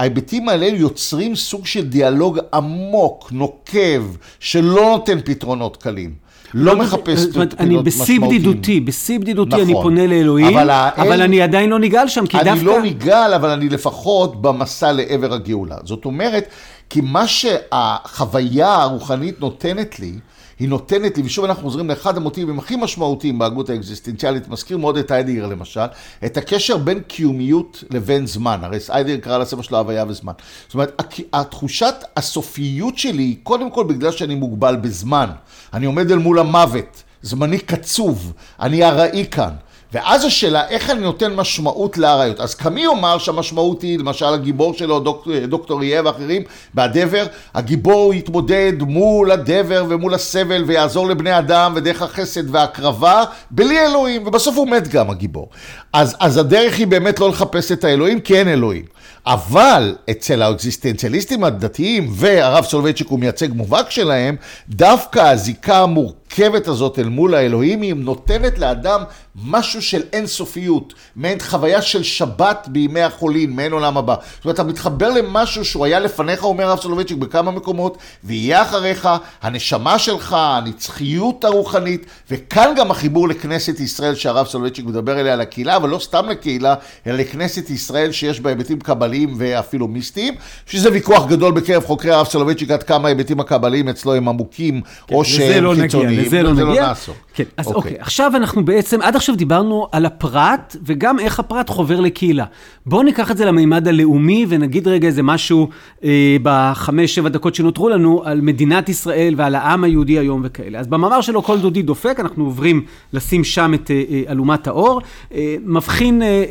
[0.00, 6.14] ההיבטים האלה יוצרים סוג של דיאלוג עמוק, נוקב, שלא נותן פתרונות קלים.
[6.54, 7.78] לא מחפש פתרונות משמעותיים.
[7.78, 9.82] אני בשיא בדידותי, בשיא בדידותי אני נכון.
[9.82, 10.58] פונה לאלוהים,
[10.96, 12.50] אבל אני עדיין לא נגאל שם, כי דווקא...
[12.50, 15.76] אני לא נגאל, אבל אני לפחות במסע לעבר הגאולה.
[15.84, 16.48] זאת אומרת,
[16.90, 20.12] כי מה שהחוויה הרוחנית נותנת לי,
[20.58, 25.12] היא נותנת לי, ושוב אנחנו חוזרים לאחד המוטיבים הכי משמעותיים בהגות האקזיסטנציאלית, מזכיר מאוד את
[25.12, 25.86] איידיגר למשל,
[26.24, 28.58] את הקשר בין קיומיות לבין זמן.
[28.62, 30.32] הרי איידיגר קרא לספר שלו הוויה וזמן.
[30.66, 31.02] זאת אומרת,
[31.32, 35.30] התחושת הסופיות שלי היא קודם כל בגלל שאני מוגבל בזמן.
[35.74, 39.50] אני עומד אל מול המוות, זמני קצוב, אני ארעי כאן.
[39.94, 42.40] ואז השאלה, איך אני נותן משמעות לאריות?
[42.40, 46.42] אז קמי יאמר שהמשמעות היא, למשל הגיבור שלו, דוק, דוקטור יהיה ואחרים,
[46.74, 54.26] בהדבר, הגיבור יתמודד מול הדבר ומול הסבל ויעזור לבני אדם ודרך החסד וההקרבה, בלי אלוהים,
[54.26, 55.48] ובסוף הוא מת גם הגיבור.
[55.92, 58.84] אז, אז הדרך היא באמת לא לחפש את האלוהים, כי אין אלוהים.
[59.26, 64.36] אבל אצל האקזיסטנציאליסטים הדתיים, והרב סולובייצ'יק הוא מייצג מובהק שלהם,
[64.68, 69.02] דווקא הזיקה המורכבת הזאת אל מול האלוהים, היא נותנת לאדם
[69.42, 74.14] משהו של אינסופיות, מעין חוויה של שבת בימי החולין, מעין עולם הבא.
[74.36, 79.08] זאת אומרת, אתה מתחבר למשהו שהוא היה לפניך, אומר הרב סולובייצ'יק, בכמה מקומות, ויהיה אחריך,
[79.42, 85.88] הנשמה שלך, הנצחיות הרוחנית, וכאן גם החיבור לכנסת ישראל שהרב סולובייצ'יק מדבר אליה, לקהילה, אבל
[85.88, 86.74] לא סתם לקהילה,
[87.06, 90.34] אלא לכנסת ישראל שיש בה היבטים קבליים ואפילו מיסטיים,
[90.66, 95.14] שזה ויכוח גדול בקרב חוקרי הרב סולובייצ'יק עד כמה ההיבטים הקבליים אצלו הם עמוקים, כן,
[95.14, 96.20] או שהם לא חיצוניים.
[96.20, 97.16] לזה לא נגיע, לזה לא נעסוק.
[97.34, 97.76] כן, אז אוקיי.
[97.76, 102.44] אוקיי, עכשיו אנחנו בעצם, עד עכשיו דיברנו על הפרט, וגם איך הפרט חובר לקהילה.
[102.86, 105.68] בואו ניקח את זה למימד הלאומי, ונגיד רגע איזה משהו
[106.04, 110.78] אה, בחמש, שבע דקות שנותרו לנו, על מדינת ישראל ועל העם היהודי היום וכאלה.
[110.78, 112.82] אז במאמר שלו, כל דודי דופק, אנחנו עוברים
[113.12, 115.00] לשים שם את אה, אה אלומת האור.
[115.34, 116.44] אה, מבחין אה, אה,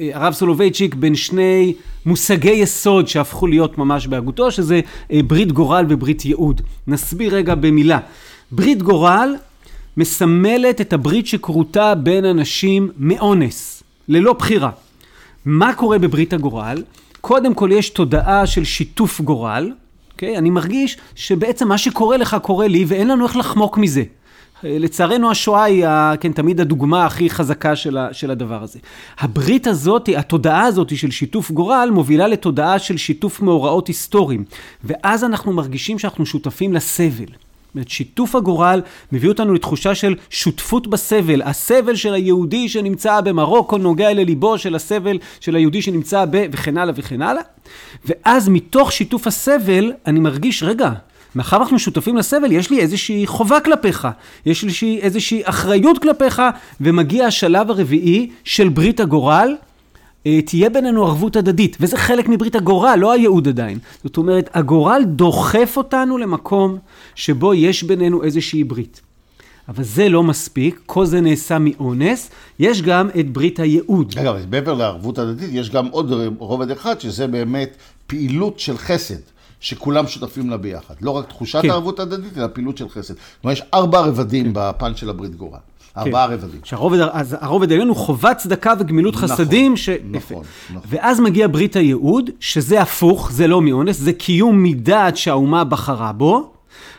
[0.00, 1.74] אה, הרב סולובייצ'יק בין שני
[2.06, 4.80] מושגי יסוד שהפכו להיות ממש בהגותו, שזה
[5.12, 6.60] אה, ברית גורל וברית ייעוד.
[6.86, 7.98] נסביר רגע במילה.
[8.52, 9.34] ברית גורל
[9.98, 14.70] מסמלת את הברית שכרותה בין אנשים מאונס, ללא בחירה.
[15.44, 16.82] מה קורה בברית הגורל?
[17.20, 20.12] קודם כל יש תודעה של שיתוף גורל, okay?
[20.12, 20.38] אוקיי?
[20.38, 24.02] אני מרגיש שבעצם מה שקורה לך קורה לי ואין לנו איך לחמוק מזה.
[24.62, 25.86] לצערנו השואה היא,
[26.20, 28.78] כן, תמיד הדוגמה הכי חזקה של, ה, של הדבר הזה.
[29.18, 34.44] הברית הזאת, התודעה הזאת של שיתוף גורל, מובילה לתודעה של שיתוף מאורעות היסטוריים.
[34.84, 37.47] ואז אנחנו מרגישים שאנחנו שותפים לסבל.
[37.74, 41.42] אומרת, שיתוף הגורל מביא אותנו לתחושה של שותפות בסבל.
[41.42, 46.46] הסבל של היהודי שנמצא במרוקו נוגע לליבו של הסבל של היהודי שנמצא ב...
[46.52, 47.42] וכן הלאה וכן הלאה.
[48.04, 50.90] ואז מתוך שיתוף הסבל, אני מרגיש, רגע,
[51.34, 54.08] מאחר אנחנו שותפים לסבל, יש לי איזושהי חובה כלפיך,
[54.46, 56.42] יש לי איזושהי אחריות כלפיך,
[56.80, 59.54] ומגיע השלב הרביעי של ברית הגורל,
[60.22, 63.78] תהיה בינינו ערבות הדדית, וזה חלק מברית הגורל, לא הייעוד עדיין.
[64.04, 66.78] זאת אומרת, הגורל דוחף אותנו למקום
[67.14, 69.00] שבו יש בינינו איזושהי ברית.
[69.68, 74.14] אבל זה לא מספיק, כל זה נעשה מאונס, יש גם את ברית הייעוד.
[74.18, 79.20] אגב, מעבר לערבות הדדית, יש גם עוד רובד אחד, שזה באמת פעילות של חסד.
[79.60, 80.94] שכולם שותפים לה ביחד.
[81.00, 81.70] לא רק תחושת כן.
[81.70, 83.14] הערבות הדדית, אלא פעילות של חסד.
[83.40, 84.50] כלומר, יש ארבע רבדים כן.
[84.54, 85.58] בפן של הברית גורל.
[85.98, 86.32] ארבעה כן.
[86.32, 86.60] רבדים.
[86.64, 89.76] שהרובד, אז הרובד העליון הוא חובת צדקה וגמילות נכון, חסדים.
[89.76, 89.88] ש...
[89.88, 90.82] נכון, נכון.
[90.88, 96.50] ואז מגיע ברית הייעוד, שזה הפוך, זה לא מאונס, זה קיום מדעת שהאומה בחרה בו.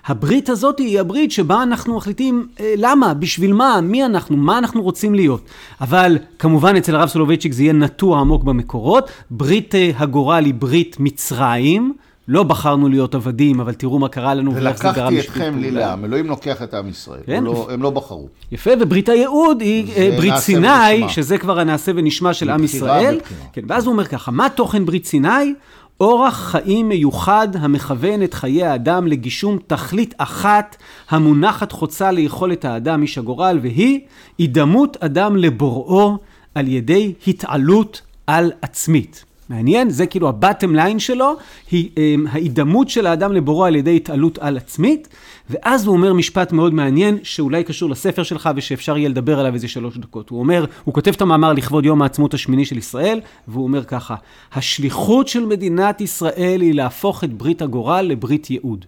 [0.06, 4.82] הברית הזאת היא הברית שבה אנחנו מחליטים אה, למה, בשביל מה, מי אנחנו, מה אנחנו
[4.82, 5.42] רוצים להיות.
[5.82, 9.10] אבל כמובן אצל הרב סולובייצ'יק זה יהיה נטוע עמוק במקורות.
[9.32, 11.94] ברית אה, הגורל היא ברית מצרים.
[12.30, 15.72] לא בחרנו להיות עבדים, אבל תראו מה קרה לנו ואיך זה גרם ולקחתי אתכם לי
[15.72, 17.44] לעם, אלוהים לוקח את עם ישראל, כן?
[17.44, 18.28] לא, הם לא בחרו.
[18.52, 23.20] יפה, וברית הייעוד היא אה, ברית סיני, שזה כבר הנעשה ונשמע של עם ישראל.
[23.54, 25.54] כן, ואז הוא אומר ככה, מה תוכן ברית סיני?
[26.02, 30.76] אורח חיים מיוחד המכוון את חיי האדם לגישום תכלית אחת
[31.10, 34.00] המונחת חוצה ליכולת האדם איש הגורל, והיא
[34.38, 36.18] הידמות אדם לבוראו
[36.56, 39.26] על ידי התעלות על עצמית.
[39.50, 41.36] מעניין, זה כאילו הבטם ליין שלו,
[41.72, 45.08] היא אמ, ההידמות של האדם לבורו על ידי התעלות על עצמית,
[45.50, 49.68] ואז הוא אומר משפט מאוד מעניין, שאולי קשור לספר שלך ושאפשר יהיה לדבר עליו איזה
[49.68, 50.30] שלוש דקות.
[50.30, 54.16] הוא אומר, הוא כותב את המאמר לכבוד יום העצמות השמיני של ישראל, והוא אומר ככה,
[54.54, 58.86] השליחות של מדינת ישראל היא להפוך את ברית הגורל לברית ייעוד.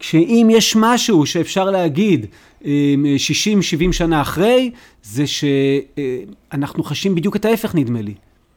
[0.00, 2.26] שאם יש משהו שאפשר להגיד
[2.62, 2.66] 60-70
[3.92, 4.70] שנה אחרי,
[5.02, 8.14] זה שאנחנו חשים בדיוק את ההפך נדמה לי.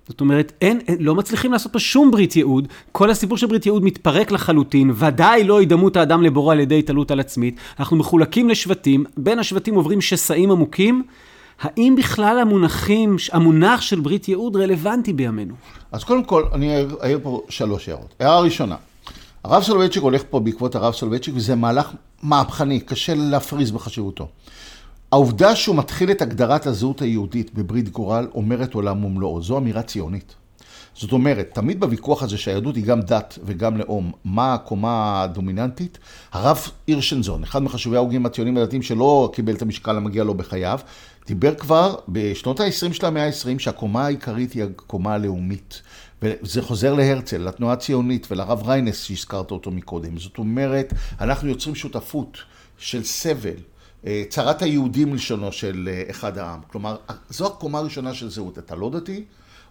[0.10, 3.66] זאת אומרת, אין, אין, לא מצליחים לעשות פה שום ברית ייעוד, כל הסיפור של ברית
[3.66, 8.49] ייעוד מתפרק לחלוטין, ודאי לא הידמות האדם לבורו על ידי התעלות על עצמית, אנחנו מחולקים
[8.49, 11.03] לשבטים, בין השבטים עוברים שסעים עמוקים,
[11.62, 15.53] האם בכלל המונחים, המונח של ברית ייעוד רלוונטי בימינו?
[15.91, 18.16] אז קודם כל, אני אעיר פה שלוש הערות.
[18.20, 18.76] הערה ראשונה,
[19.43, 21.91] הרב סולובייצ'יק הולך פה בעקבות הרב סולובייצ'יק, וזה מהלך
[22.24, 24.28] מהפכני, קשה להפריז בחשיבותו.
[25.16, 30.36] העובדה שהוא מתחיל את הגדרת הזהות היהודית בברית גורל אומרת עולם ומלואו, זו אמירה ציונית.
[30.95, 35.97] זאת אומרת, תמיד בוויכוח הזה שהיהדות היא גם דת וגם לאום, מה הקומה הדומיננטית?
[36.32, 36.57] הרב
[36.88, 40.80] הירשנזון, אחד מחשובי ההוגים הציונים הדתיים שלא קיבל את המשקל המגיע לו בחייו,
[41.28, 45.82] דיבר כבר בשנות ה-20 של המאה ה-20 שהקומה העיקרית היא הקומה הלאומית.
[46.22, 50.18] וזה חוזר להרצל, לתנועה הציונית ולרב ריינס שהזכרת אותו מקודם.
[50.18, 52.38] זאת אומרת, אנחנו יוצרים שותפות
[52.78, 53.75] של סבל,
[54.30, 56.60] צרת היהודים לשונו של אה, אחד העם.
[56.68, 56.95] כלומר,
[57.30, 58.58] זו הקומה הראשונה של זהות.
[58.58, 59.24] אתה לא דתי,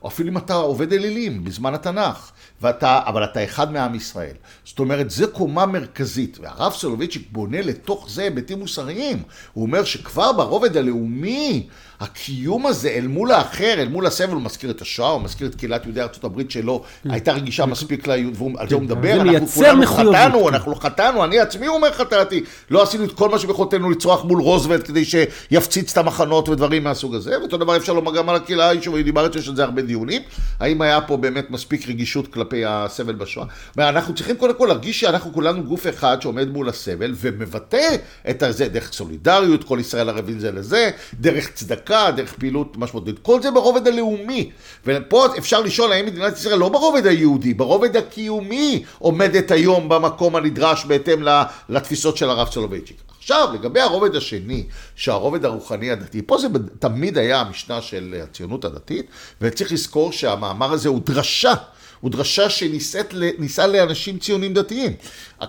[0.03, 2.31] או אפילו אם אתה עובד אלילים בזמן התנ"ך,
[2.63, 4.35] ואתה, אבל אתה אחד מעם ישראל.
[4.65, 9.23] זאת אומרת, זו קומה מרכזית, והרב סולובייצ'יק בונה לתוך זה היבטים מוסריים.
[9.53, 11.69] הוא אומר שכבר ברובד הלאומי,
[12.01, 15.55] הקיום הזה אל מול האחר, אל מול הסבל, הוא מזכיר את השואה, הוא מזכיר את
[15.55, 17.11] קהילת יהודי ארצות הברית שלו, כן.
[17.11, 21.69] הייתה רגישה מספיק ליהוד, ועל זה הוא מדבר, אנחנו כולנו חטאנו, אנחנו חטאנו, אני עצמי
[21.69, 26.49] אומר חטאתי, לא עשינו את כל מה שביכולתנו לצרוח מול רוזוולט כדי שיפציץ את המחנות
[26.49, 29.65] ודברים מהסוג הזה, ואותו דבר אפשר לומר גם על הקהילה היישובית בארץ, יש על זה
[29.65, 30.23] הרבה דיונים,
[30.61, 33.47] האם היה פה באמת מספיק רגישות כלפי הסבל בשואה.
[33.79, 37.97] אנחנו צריכים קודם כל להרגיש שאנחנו כולנו גוף אחד שעומד מול הסבל ומבטא
[38.31, 40.91] את זה דרך סולידריות, כל ישראל ערבים זה לזה,
[41.21, 41.94] דרך צדקה.
[41.95, 43.19] צדקה, דרך פעילות משמעותית.
[43.19, 44.51] כל זה ברובד הלאומי.
[44.87, 50.85] ופה אפשר לשאול האם מדינת ישראל לא ברובד היהודי, ברובד הקיומי עומדת היום במקום הנדרש
[50.85, 51.27] בהתאם
[51.69, 52.97] לתפיסות של הרב סולובייצ'יק.
[53.19, 54.65] עכשיו, לגבי הרובד השני,
[54.97, 56.47] שהרובד הרוחני הדתי, פה זה
[56.79, 59.07] תמיד היה המשנה של הציונות הדתית,
[59.41, 61.55] וצריך לזכור שהמאמר הזה הוא דרשה.
[62.01, 64.93] הוא דרשה שנישאה לאנשים ציונים דתיים.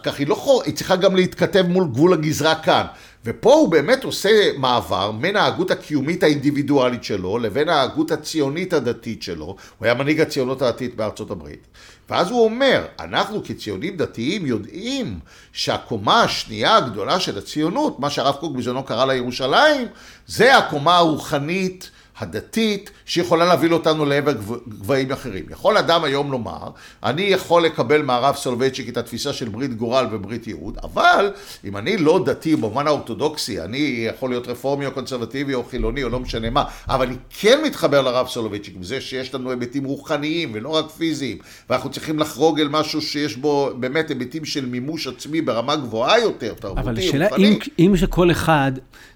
[0.04, 0.64] כך היא לא חור...
[0.64, 2.86] היא צריכה גם להתכתב מול גבול הגזרה כאן.
[3.26, 9.46] ופה הוא באמת עושה מעבר בין ההגות הקיומית האינדיבידואלית שלו לבין ההגות הציונית הדתית שלו.
[9.46, 11.68] הוא היה מנהיג הציונות הדתית בארצות הברית.
[12.10, 15.20] ואז הוא אומר, אנחנו כציונים דתיים יודעים
[15.54, 19.88] שהקומה השנייה הגדולה של הציונות, מה שהרב קוק בזמנו קרא לה ירושלים,
[20.28, 24.32] זה הקומה הרוחנית הדתית שיכולה להוביל אותנו לעבר
[24.68, 25.46] גבהים אחרים.
[25.50, 26.70] יכול אדם היום לומר,
[27.04, 31.32] אני יכול לקבל מהרב סולובייצ'יק את התפיסה של ברית גורל וברית ייעוד, אבל
[31.66, 36.10] אם אני לא דתי במובן האורתודוקסי, אני יכול להיות רפורמי או קונסרבטיבי או חילוני או
[36.10, 40.70] לא משנה מה, אבל אני כן מתחבר לרב סולובייצ'יק בזה שיש לנו היבטים רוחניים ולא
[40.70, 41.38] רק פיזיים,
[41.70, 46.54] ואנחנו צריכים לחרוג אל משהו שיש בו באמת היבטים של מימוש עצמי ברמה גבוהה יותר,
[46.54, 48.72] תרבותי, אבל השאלה, אם, אם שכל אחד,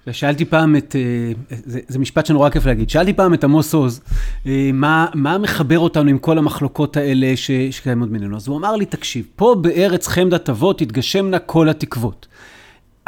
[0.08, 4.02] ושאלתי פעם את, אה, זה, זה משפט שנורא כיף להגיד, שאלתי פעם את עמוס עוז,
[4.48, 8.36] אה, מה, מה מחבר אותנו עם כל המחלוקות האלה ש, שקיימות בינינו?
[8.38, 12.28] אז הוא אמר לי, תקשיב, פה בארץ חמדת אבות תתגשמנה כל התקוות.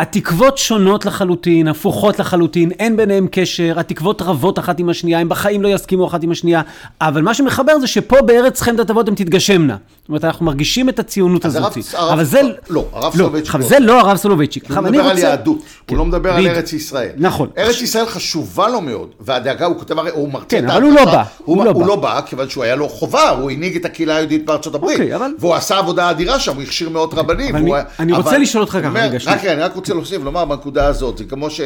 [0.02, 5.62] התקוות שונות לחלוטין, הפוכות לחלוטין, אין ביניהם קשר, התקוות רבות אחת עם השנייה, הם בחיים
[5.62, 6.62] לא יסכימו אחת עם השנייה,
[7.02, 9.78] אבל מה שמחבר זה שפה בארץ חמדת אבות הן תתגשמנה.
[10.02, 11.78] זאת אומרת, אנחנו מרגישים את הציונות הזאת.
[11.96, 12.42] אבל זה...
[12.70, 13.56] לא, הרב סולובייצ'יק.
[13.56, 13.62] לא.
[13.62, 14.72] זה לא הרב סולובייצ'יק.
[14.72, 15.96] הוא מדבר על יהדות, הוא כן.
[15.96, 17.12] לא מדבר על ארץ ישראל.
[17.18, 17.50] נכון.
[17.58, 21.24] ארץ ישראל חשובה לו מאוד, והדאגה, הוא כותב, הוא מרצה כן, אבל הוא לא בא.
[21.38, 24.76] הוא לא, לא בא, כיוון שהוא היה לו חובה, הוא הנהיג את הקהילה היהודית בארצות
[24.76, 25.00] הברית.
[25.00, 27.56] אוקיי, והוא עשה עבודה אדירה שם, הוא הכשיר מאות רבנים.
[28.00, 29.54] אני רוצה לשאול אותך ככה, רגע, שנייה.
[29.54, 31.62] אני רק רוצה להוסיף, לומר בנקודה הזאת, זה כמו ש...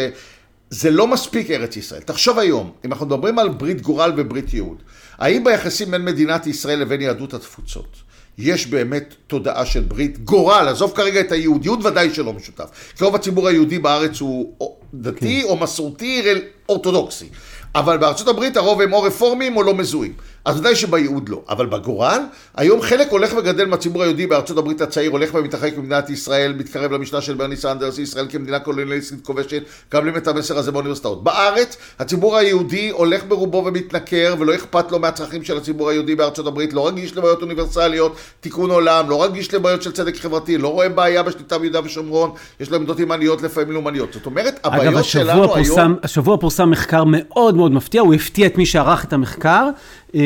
[0.69, 2.01] זה לא מספיק ארץ ישראל.
[2.01, 4.77] תחשוב היום, אם אנחנו מדברים על ברית גורל וברית ייעוד,
[5.17, 7.97] האם ביחסים בין מדינת ישראל לבין יהדות התפוצות,
[8.37, 12.93] יש באמת תודעה של ברית גורל, עזוב כרגע את היהודיות, ודאי שלא משותף.
[12.97, 14.53] כי רוב הציבור היהודי בארץ הוא
[14.93, 15.47] דתי כן.
[15.47, 16.23] או מסורתי
[16.69, 17.29] אורתודוקסי.
[17.75, 20.13] אבל בארצות הברית הרוב הם או רפורמים או לא מזוהים.
[20.45, 21.41] אז ודאי שבייעוד לא.
[21.49, 22.19] אבל בגורל,
[22.55, 27.21] היום חלק הולך וגדל מהציבור היהודי בארצות הברית הצעיר, הולך ומתרחק ממדינת ישראל, מתקרב למשנה
[27.21, 31.23] של ברני סנדרס, ישראל כמדינה קולוניאליסטית כובשת, מקבלים את המסר הזה באוניברסיטאות.
[31.23, 36.73] בארץ, הציבור היהודי הולך ברובו ומתנכר, ולא אכפת לו מהצרכים של הציבור היהודי בארצות הברית,
[36.73, 41.23] לא רגיש לבעיות אוניברסליות, תיקון עולם, לא רגיש לבעיות של צדק חברתי, לא רואה בעיה
[41.23, 44.13] בשליטה ביהודה ושומרון, יש לו עמדות ימניות לפעמים לאומניות.
[44.13, 45.95] זאת אומרת, הבעיות אגב, שלנו פורסם, היום...
[46.03, 49.69] השבוע פורסם מחקר מאוד מאוד מפתיע, הוא הפתיע את מי שערך את המחקר.
[50.15, 50.17] 75%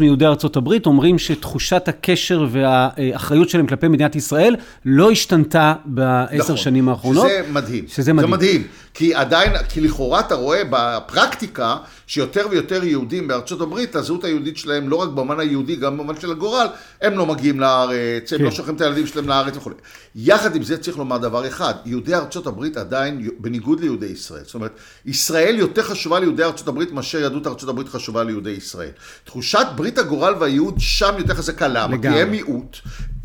[0.00, 6.56] מיהודי ארצות הברית אומרים שתחושת הקשר והאחריות שלהם כלפי מדינת ישראל לא השתנתה בעשר נכון,
[6.56, 7.26] שנים האחרונות.
[7.26, 7.84] שזה מדהים.
[7.88, 8.30] שזה מדהים.
[8.30, 8.62] זה מדהים.
[8.94, 11.76] כי עדיין, כי לכאורה אתה רואה בפרקטיקה
[12.06, 16.30] שיותר ויותר יהודים בארצות הברית, הזהות היהודית שלהם, לא רק במובן היהודי, גם במובן של
[16.30, 16.66] הגורל,
[17.02, 18.44] הם לא מגיעים לארץ, הם כן.
[18.44, 19.70] לא שולחים את הילדים שלהם לארץ וכו'.
[20.14, 24.54] יחד עם זה צריך לומר דבר אחד, יהודי ארצות הברית עדיין, בניגוד ליהודי ישראל, זאת
[24.54, 24.76] אומרת,
[25.06, 28.90] ישראל יותר חשובה ליהודי ארצות הברית מאשר יהדות ארצות הברית חשובה ליהודי ישראל.
[29.24, 32.02] תחושת ברית הגורל והייעוד שם יותר חזקה, למה?
[32.02, 32.08] כי.
[32.08, 32.76] הם מיעוט.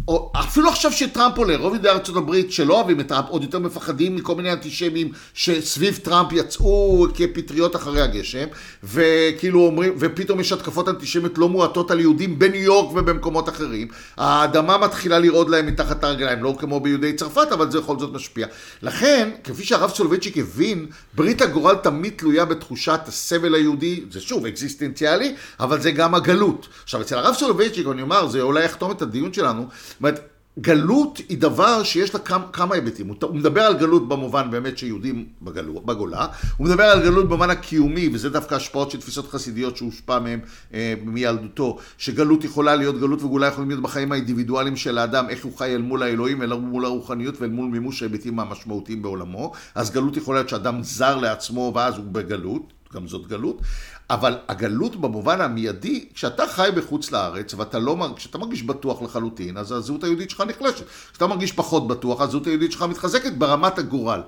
[0.07, 4.15] או אפילו עכשיו שטראמפ עולה, רוב ארצות הברית שלא אוהבים את טראמפ, עוד יותר מפחדים
[4.15, 8.47] מכל מיני אנטישמים שסביב טראמפ יצאו כפטריות אחרי הגשם,
[8.83, 13.87] וכאילו אומרים, ופתאום יש התקפות אנטישמיות לא מועטות על יהודים בניו יורק ובמקומות אחרים.
[14.17, 18.47] האדמה מתחילה לרעוד להם מתחת הרגליים, לא כמו ביהודי צרפת, אבל זה בכל זאת משפיע.
[18.81, 25.35] לכן, כפי שהרב סולובייצ'יק הבין, ברית הגורל תמיד תלויה בתחושת הסבל היהודי, זה שוב אקזיסטנציאלי,
[25.59, 26.67] אבל זה גם הגלות.
[26.83, 29.67] עכשיו, אצל הרב סולובייצ'יק, אני אומר, זה אולי יחתום את הדיון שלנו,
[29.99, 30.29] אומרת,
[30.59, 33.07] גלות היא דבר שיש לה כמה, כמה היבטים.
[33.07, 36.27] הוא, הוא מדבר על גלות במובן באמת שיהודים בגלו, בגולה,
[36.57, 40.39] הוא מדבר על גלות במובן הקיומי, וזה דווקא השפעות של תפיסות חסידיות שהושפע מהם
[40.73, 45.57] אה, מילדותו, שגלות יכולה להיות, גלות וגאולה יכולים להיות בחיים האינדיבידואליים של האדם, איך הוא
[45.57, 49.51] חי אל מול האלוהים, אל מול הרוחניות ואל מול מימוש ההיבטים המשמעותיים בעולמו.
[49.75, 52.73] אז גלות יכולה להיות שאדם זר לעצמו ואז הוא בגלות.
[52.93, 53.61] גם זאת גלות,
[54.09, 59.71] אבל הגלות במובן המיידי, כשאתה חי בחוץ לארץ ואתה לא, כשאתה מרגיש בטוח לחלוטין, אז
[59.71, 60.85] הזהות היהודית שלך נחלשת.
[61.11, 64.21] כשאתה מרגיש פחות בטוח, הזהות היהודית שלך מתחזקת ברמת הגורל.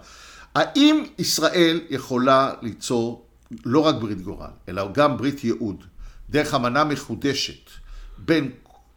[0.55, 3.25] האם ישראל יכולה ליצור
[3.65, 5.83] לא רק ברית גורל, אלא גם ברית ייעוד,
[6.29, 7.69] דרך אמנה מחודשת
[8.17, 8.51] בין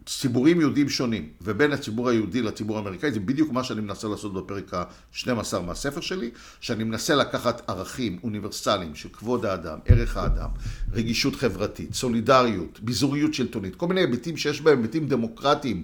[0.07, 4.75] ציבורים יהודים שונים ובין הציבור היהודי לציבור האמריקאי, זה בדיוק מה שאני מנסה לעשות בפרק
[4.75, 6.31] ה-12 מהספר שלי,
[6.61, 10.49] שאני מנסה לקחת ערכים אוניברסליים של כבוד האדם, ערך האדם,
[10.93, 15.83] רגישות חברתית, סולידריות, ביזוריות שלטונית, כל מיני היבטים שיש בהם היבטים דמוקרטיים.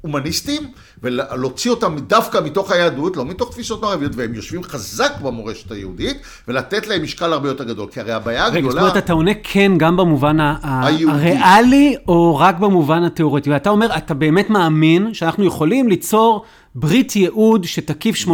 [0.00, 0.62] הומניסטיים,
[1.02, 6.16] ולהוציא אותם דווקא מתוך היהדות, לא מתוך תפיסות מערביות, והם יושבים חזק במורשת היהודית,
[6.48, 7.88] ולתת להם משקל הרבה יותר גדול.
[7.92, 8.80] כי הרי הבעיה רגע, זאת הגדולה...
[8.80, 11.16] אומרת, אתה עונה כן גם במובן היהודי.
[11.18, 13.50] הריאלי, או רק במובן התיאורטי?
[13.50, 18.30] ואתה אומר, אתה באמת מאמין שאנחנו יכולים ליצור ברית ייעוד שתקיף 80%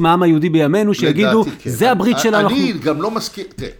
[0.00, 1.70] מהעם היהודי בימינו, שיגידו, כן.
[1.70, 2.48] זה הברית שלנו.
[2.48, 3.70] אני אנחנו- גם לא מסכים, תראה,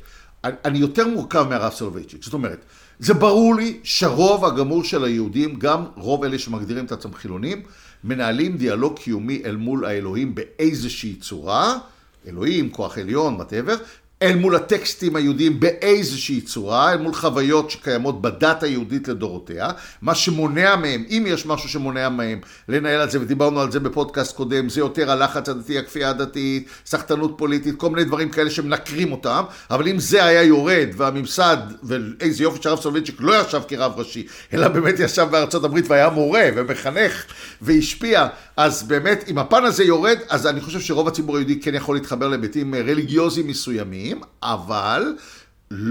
[0.44, 2.64] אני יותר מורכב מהרב סולובייצ'יק, זאת אומרת,
[2.98, 7.62] זה ברור לי שרוב הגמור של היהודים, גם רוב אלה שמגדירים את עצמם חילונים,
[8.04, 11.78] מנהלים דיאלוג קיומי אל מול האלוהים באיזושהי צורה,
[12.26, 13.76] אלוהים, כוח עליון, whatever,
[14.22, 19.70] אל מול הטקסטים היהודיים באיזושהי צורה, אל מול חוויות שקיימות בדת היהודית לדורותיה,
[20.02, 24.36] מה שמונע מהם, אם יש משהו שמונע מהם לנהל על זה, ודיברנו על זה בפודקאסט
[24.36, 29.44] קודם, זה יותר הלחץ הדתי, הכפייה הדתית, סחטנות פוליטית, כל מיני דברים כאלה שמנקרים אותם,
[29.70, 34.68] אבל אם זה היה יורד, והממסד, ואיזה יופי שהרב סולובייצ'יק לא ישב כרב ראשי, אלא
[34.68, 37.24] באמת ישב בארצות הברית והיה מורה ומחנך
[37.62, 41.96] והשפיע, אז באמת, אם הפן הזה יורד, אז אני חושב שרוב הציבור היהודי כן יכול
[41.96, 44.05] להתחבר להיבטים אה, רליגיוזיים מסוימים,
[44.42, 45.02] אבל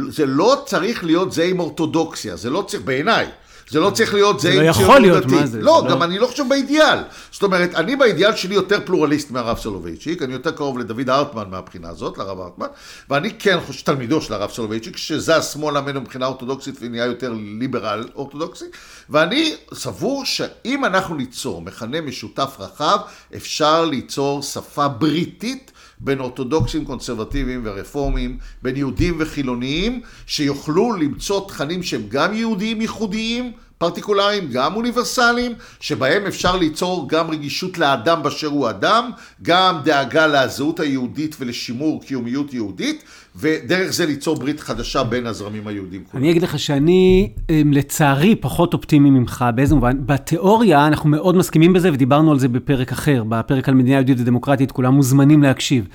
[0.10, 3.28] זה לא צריך להיות זה עם אורתודוקסיה, זה לא צריך, בעיניי.
[3.70, 5.40] זה לא צריך להיות זה זה לא עם יכול ציונות להיות, דתית.
[5.40, 5.62] מה זה?
[5.62, 6.98] לא, זה גם לא- אני לא חושב באידיאל.
[7.32, 11.90] זאת אומרת, אני באידיאל שלי יותר פלורליסט מהרב סולובייצ'יק, אני יותר קרוב לדוד הרטמן מהבחינה
[11.90, 12.68] הזאת, לרב הרטמן,
[13.10, 18.08] ואני כן חושב, תלמידו של הרב סולובייצ'יק, שזז שמאלה ממנו מבחינה אורתודוקסית ונהיה יותר ליברל
[18.16, 18.66] אורתודוקסי,
[19.10, 22.98] ואני סבור שאם אנחנו ניצור מכנה משותף רחב,
[23.36, 25.72] אפשר ליצור שפה בריטית.
[26.00, 34.50] בין אורתודוקסים, קונסרבטיביים ורפורמים, בין יהודים וחילוניים, שיוכלו למצוא תכנים שהם גם יהודיים ייחודיים, פרטיקולריים,
[34.52, 39.12] גם אוניברסליים, שבהם אפשר ליצור גם רגישות לאדם באשר הוא אדם,
[39.42, 43.04] גם דאגה לזהות היהודית ולשימור קיומיות יהודית,
[43.36, 46.24] ודרך זה ליצור ברית חדשה בין הזרמים היהודים כולם.
[46.24, 49.46] אני אגיד לך שאני, אמ, לצערי, פחות אופטימי ממך.
[49.56, 49.98] באיזה מובן?
[50.06, 54.72] בתיאוריה אנחנו מאוד מסכימים בזה, ודיברנו על זה בפרק אחר, בפרק על מדינה יהודית ודמוקרטית,
[54.72, 55.88] כולם מוזמנים להקשיב.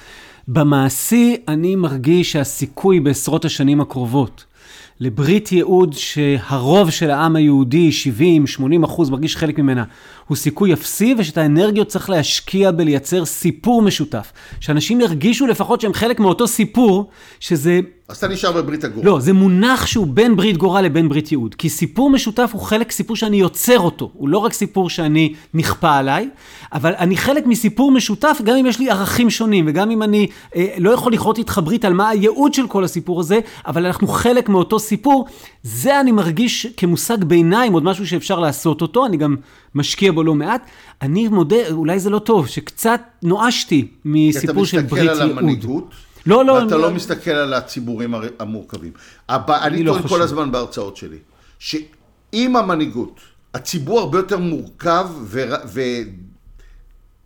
[0.48, 4.44] במעשי, אני מרגיש שהסיכוי בעשרות השנים הקרובות
[5.00, 9.84] לברית ייעוד שהרוב של העם היהודי, 70, 80 אחוז, מרגיש חלק ממנה,
[10.28, 14.32] הוא סיכוי אפסי, ושאת האנרגיות צריך להשקיע בלייצר סיפור משותף.
[14.60, 17.80] שאנשים ירגישו לפחות שהם חלק מאותו סיפור, שזה
[18.10, 19.06] אז אתה נשאר בברית הגורל.
[19.06, 21.54] לא, זה מונח שהוא בין ברית גורל לבין ברית ייעוד.
[21.54, 24.10] כי סיפור משותף הוא חלק סיפור שאני יוצר אותו.
[24.12, 26.28] הוא לא רק סיפור שאני נכפה עליי,
[26.72, 30.66] אבל אני חלק מסיפור משותף, גם אם יש לי ערכים שונים, וגם אם אני אה,
[30.78, 34.48] לא יכול לכרות איתך ברית על מה הייעוד של כל הסיפור הזה, אבל אנחנו חלק
[34.48, 35.26] מאותו סיפור.
[35.62, 39.36] זה אני מרגיש כמושג ביניים, עוד משהו שאפשר לעשות אותו, אני גם
[39.74, 40.66] משקיע בו לא מעט.
[41.02, 45.38] אני מודה, אולי זה לא טוב, שקצת אתה מסיפור של ברית מסתכל על ייעוד.
[45.38, 45.94] המנהיגות,
[46.26, 46.52] לא, לא.
[46.52, 48.92] ואתה אני- לא מסתכל על הציבורים המורכבים.
[49.28, 50.08] הבא, אני לא טוען.
[50.08, 51.16] כל הזמן בהרצאות שלי,
[51.58, 53.20] שאם המנהיגות,
[53.54, 55.56] הציבור הרבה יותר מורכב ור-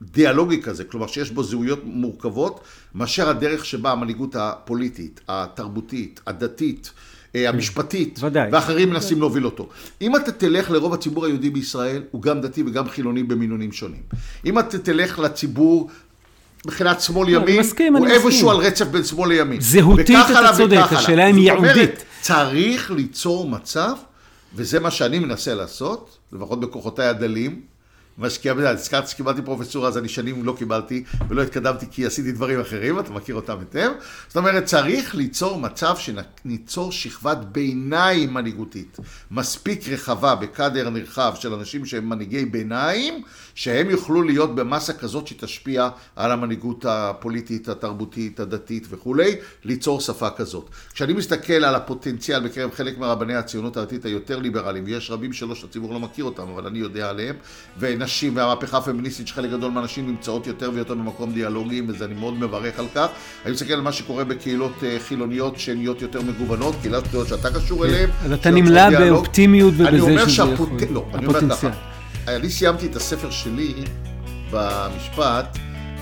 [0.03, 2.61] ודיאלוגי כזה, כלומר שיש בו זהויות מורכבות,
[2.95, 6.91] מאשר הדרך שבה המנהיגות הפוליטית, התרבותית, הדתית,
[7.37, 8.51] אה, המשפטית, ודאי.
[8.53, 9.69] ואחרים מנסים להוביל אותו.
[10.03, 14.03] אם אתה תלך לרוב הציבור היהודי בישראל, הוא גם דתי וגם חילוני במינונים שונים.
[14.47, 15.91] אם אתה תלך לציבור...
[16.67, 17.39] מבחינת שמאל לא,
[17.99, 18.07] הוא.
[18.07, 19.61] איפשהו על רצף בין שמאל לימין.
[19.61, 20.81] זהותית אתה צודק.
[20.91, 21.75] השאלה אם זאת ייעודית.
[21.77, 23.93] אומרת, צריך ליצור מצב,
[24.55, 27.61] וזה מה שאני מנסה לעשות, לפחות בכוחותיי הדלים,
[28.19, 32.61] משקיע בזה, הזכרתי שקיבלתי פרופסורה, אז אני שנים לא קיבלתי ולא התקדמתי כי עשיתי דברים
[32.61, 33.91] אחרים, אתה מכיר אותם היטב.
[34.29, 38.97] זאת אומרת, צריך ליצור מצב שניצור שכבת ביניים מנהיגותית,
[39.31, 43.23] מספיק רחבה, בקאדר נרחב של אנשים שהם מנהיגי ביניים,
[43.55, 50.71] שהם יוכלו להיות במסה כזאת שתשפיע על המנהיגות הפוליטית, התרבותית, הדתית וכולי, ליצור שפה כזאת.
[50.95, 55.93] כשאני מסתכל על הפוטנציאל בקרב חלק מרבני הציונות הדתית היותר ליברליים, ויש רבים שלא שהציבור
[55.93, 57.37] לא מכיר אותם, אבל אני יודע עליהם,
[58.05, 62.79] ונשים והמהפכה הפמיניסטית שחלק גדול מהנשים נמצאות יותר ויותר במקום דיאלוגי, וזה אני מאוד מברך
[62.79, 63.07] על כך.
[63.45, 67.51] אני מסתכל על מה שקורה בקהילות אה, חילוניות שהן נהיות יותר מגוונות, קהילות גדולות שאתה
[67.51, 68.11] קשור אליהן.
[68.25, 68.91] אז אתה נמלא.
[68.91, 70.43] באופטימיות ובזה שזה.
[70.53, 70.67] יכול...
[70.91, 71.55] לא, אני אומר ככה.
[71.55, 71.73] הפוטנציאל.
[72.29, 73.75] אני סיימתי את הספר שלי
[74.51, 75.59] במשפט,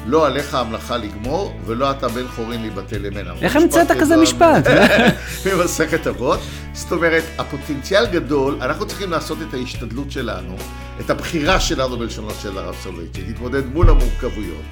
[0.06, 3.32] לא עליך המלאכה לגמור, ולא אתה בן חורין להיבטל ממנה.
[3.42, 4.66] איך המצאת כזה משפט?
[5.46, 6.40] ממסכת אבות.
[6.72, 10.56] זאת אומרת, הפוטנציאל גדול, אנחנו צריכים לעשות את ההשתדלות שלנו,
[11.00, 14.62] את הבחירה שלנו בלשונו של הרב סולובייצ'יק, להתמודד מול המורכבויות,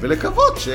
[0.00, 0.68] ולקוות ש...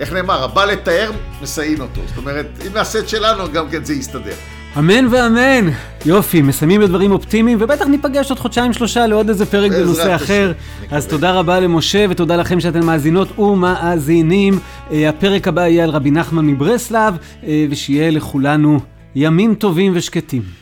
[0.00, 1.10] איך נאמר, הבא לתאר,
[1.42, 2.00] מסייעים אותו.
[2.08, 4.34] זאת אומרת, אם נעשה את שלנו, גם כן זה יסתדר.
[4.78, 5.70] אמן ואמן.
[6.06, 10.52] יופי, מסיימים בדברים אופטימיים, ובטח ניפגש עוד חודשיים שלושה לעוד איזה פרק בנושא אחר.
[10.90, 14.58] אז תודה רבה למשה, ותודה לכם שאתם מאזינות ומאזינים.
[14.90, 17.16] אה, הפרק הבא יהיה על רבי נחמן מברסלב,
[17.46, 18.80] אה, ושיהיה לכולנו
[19.14, 20.61] ימים טובים ושקטים.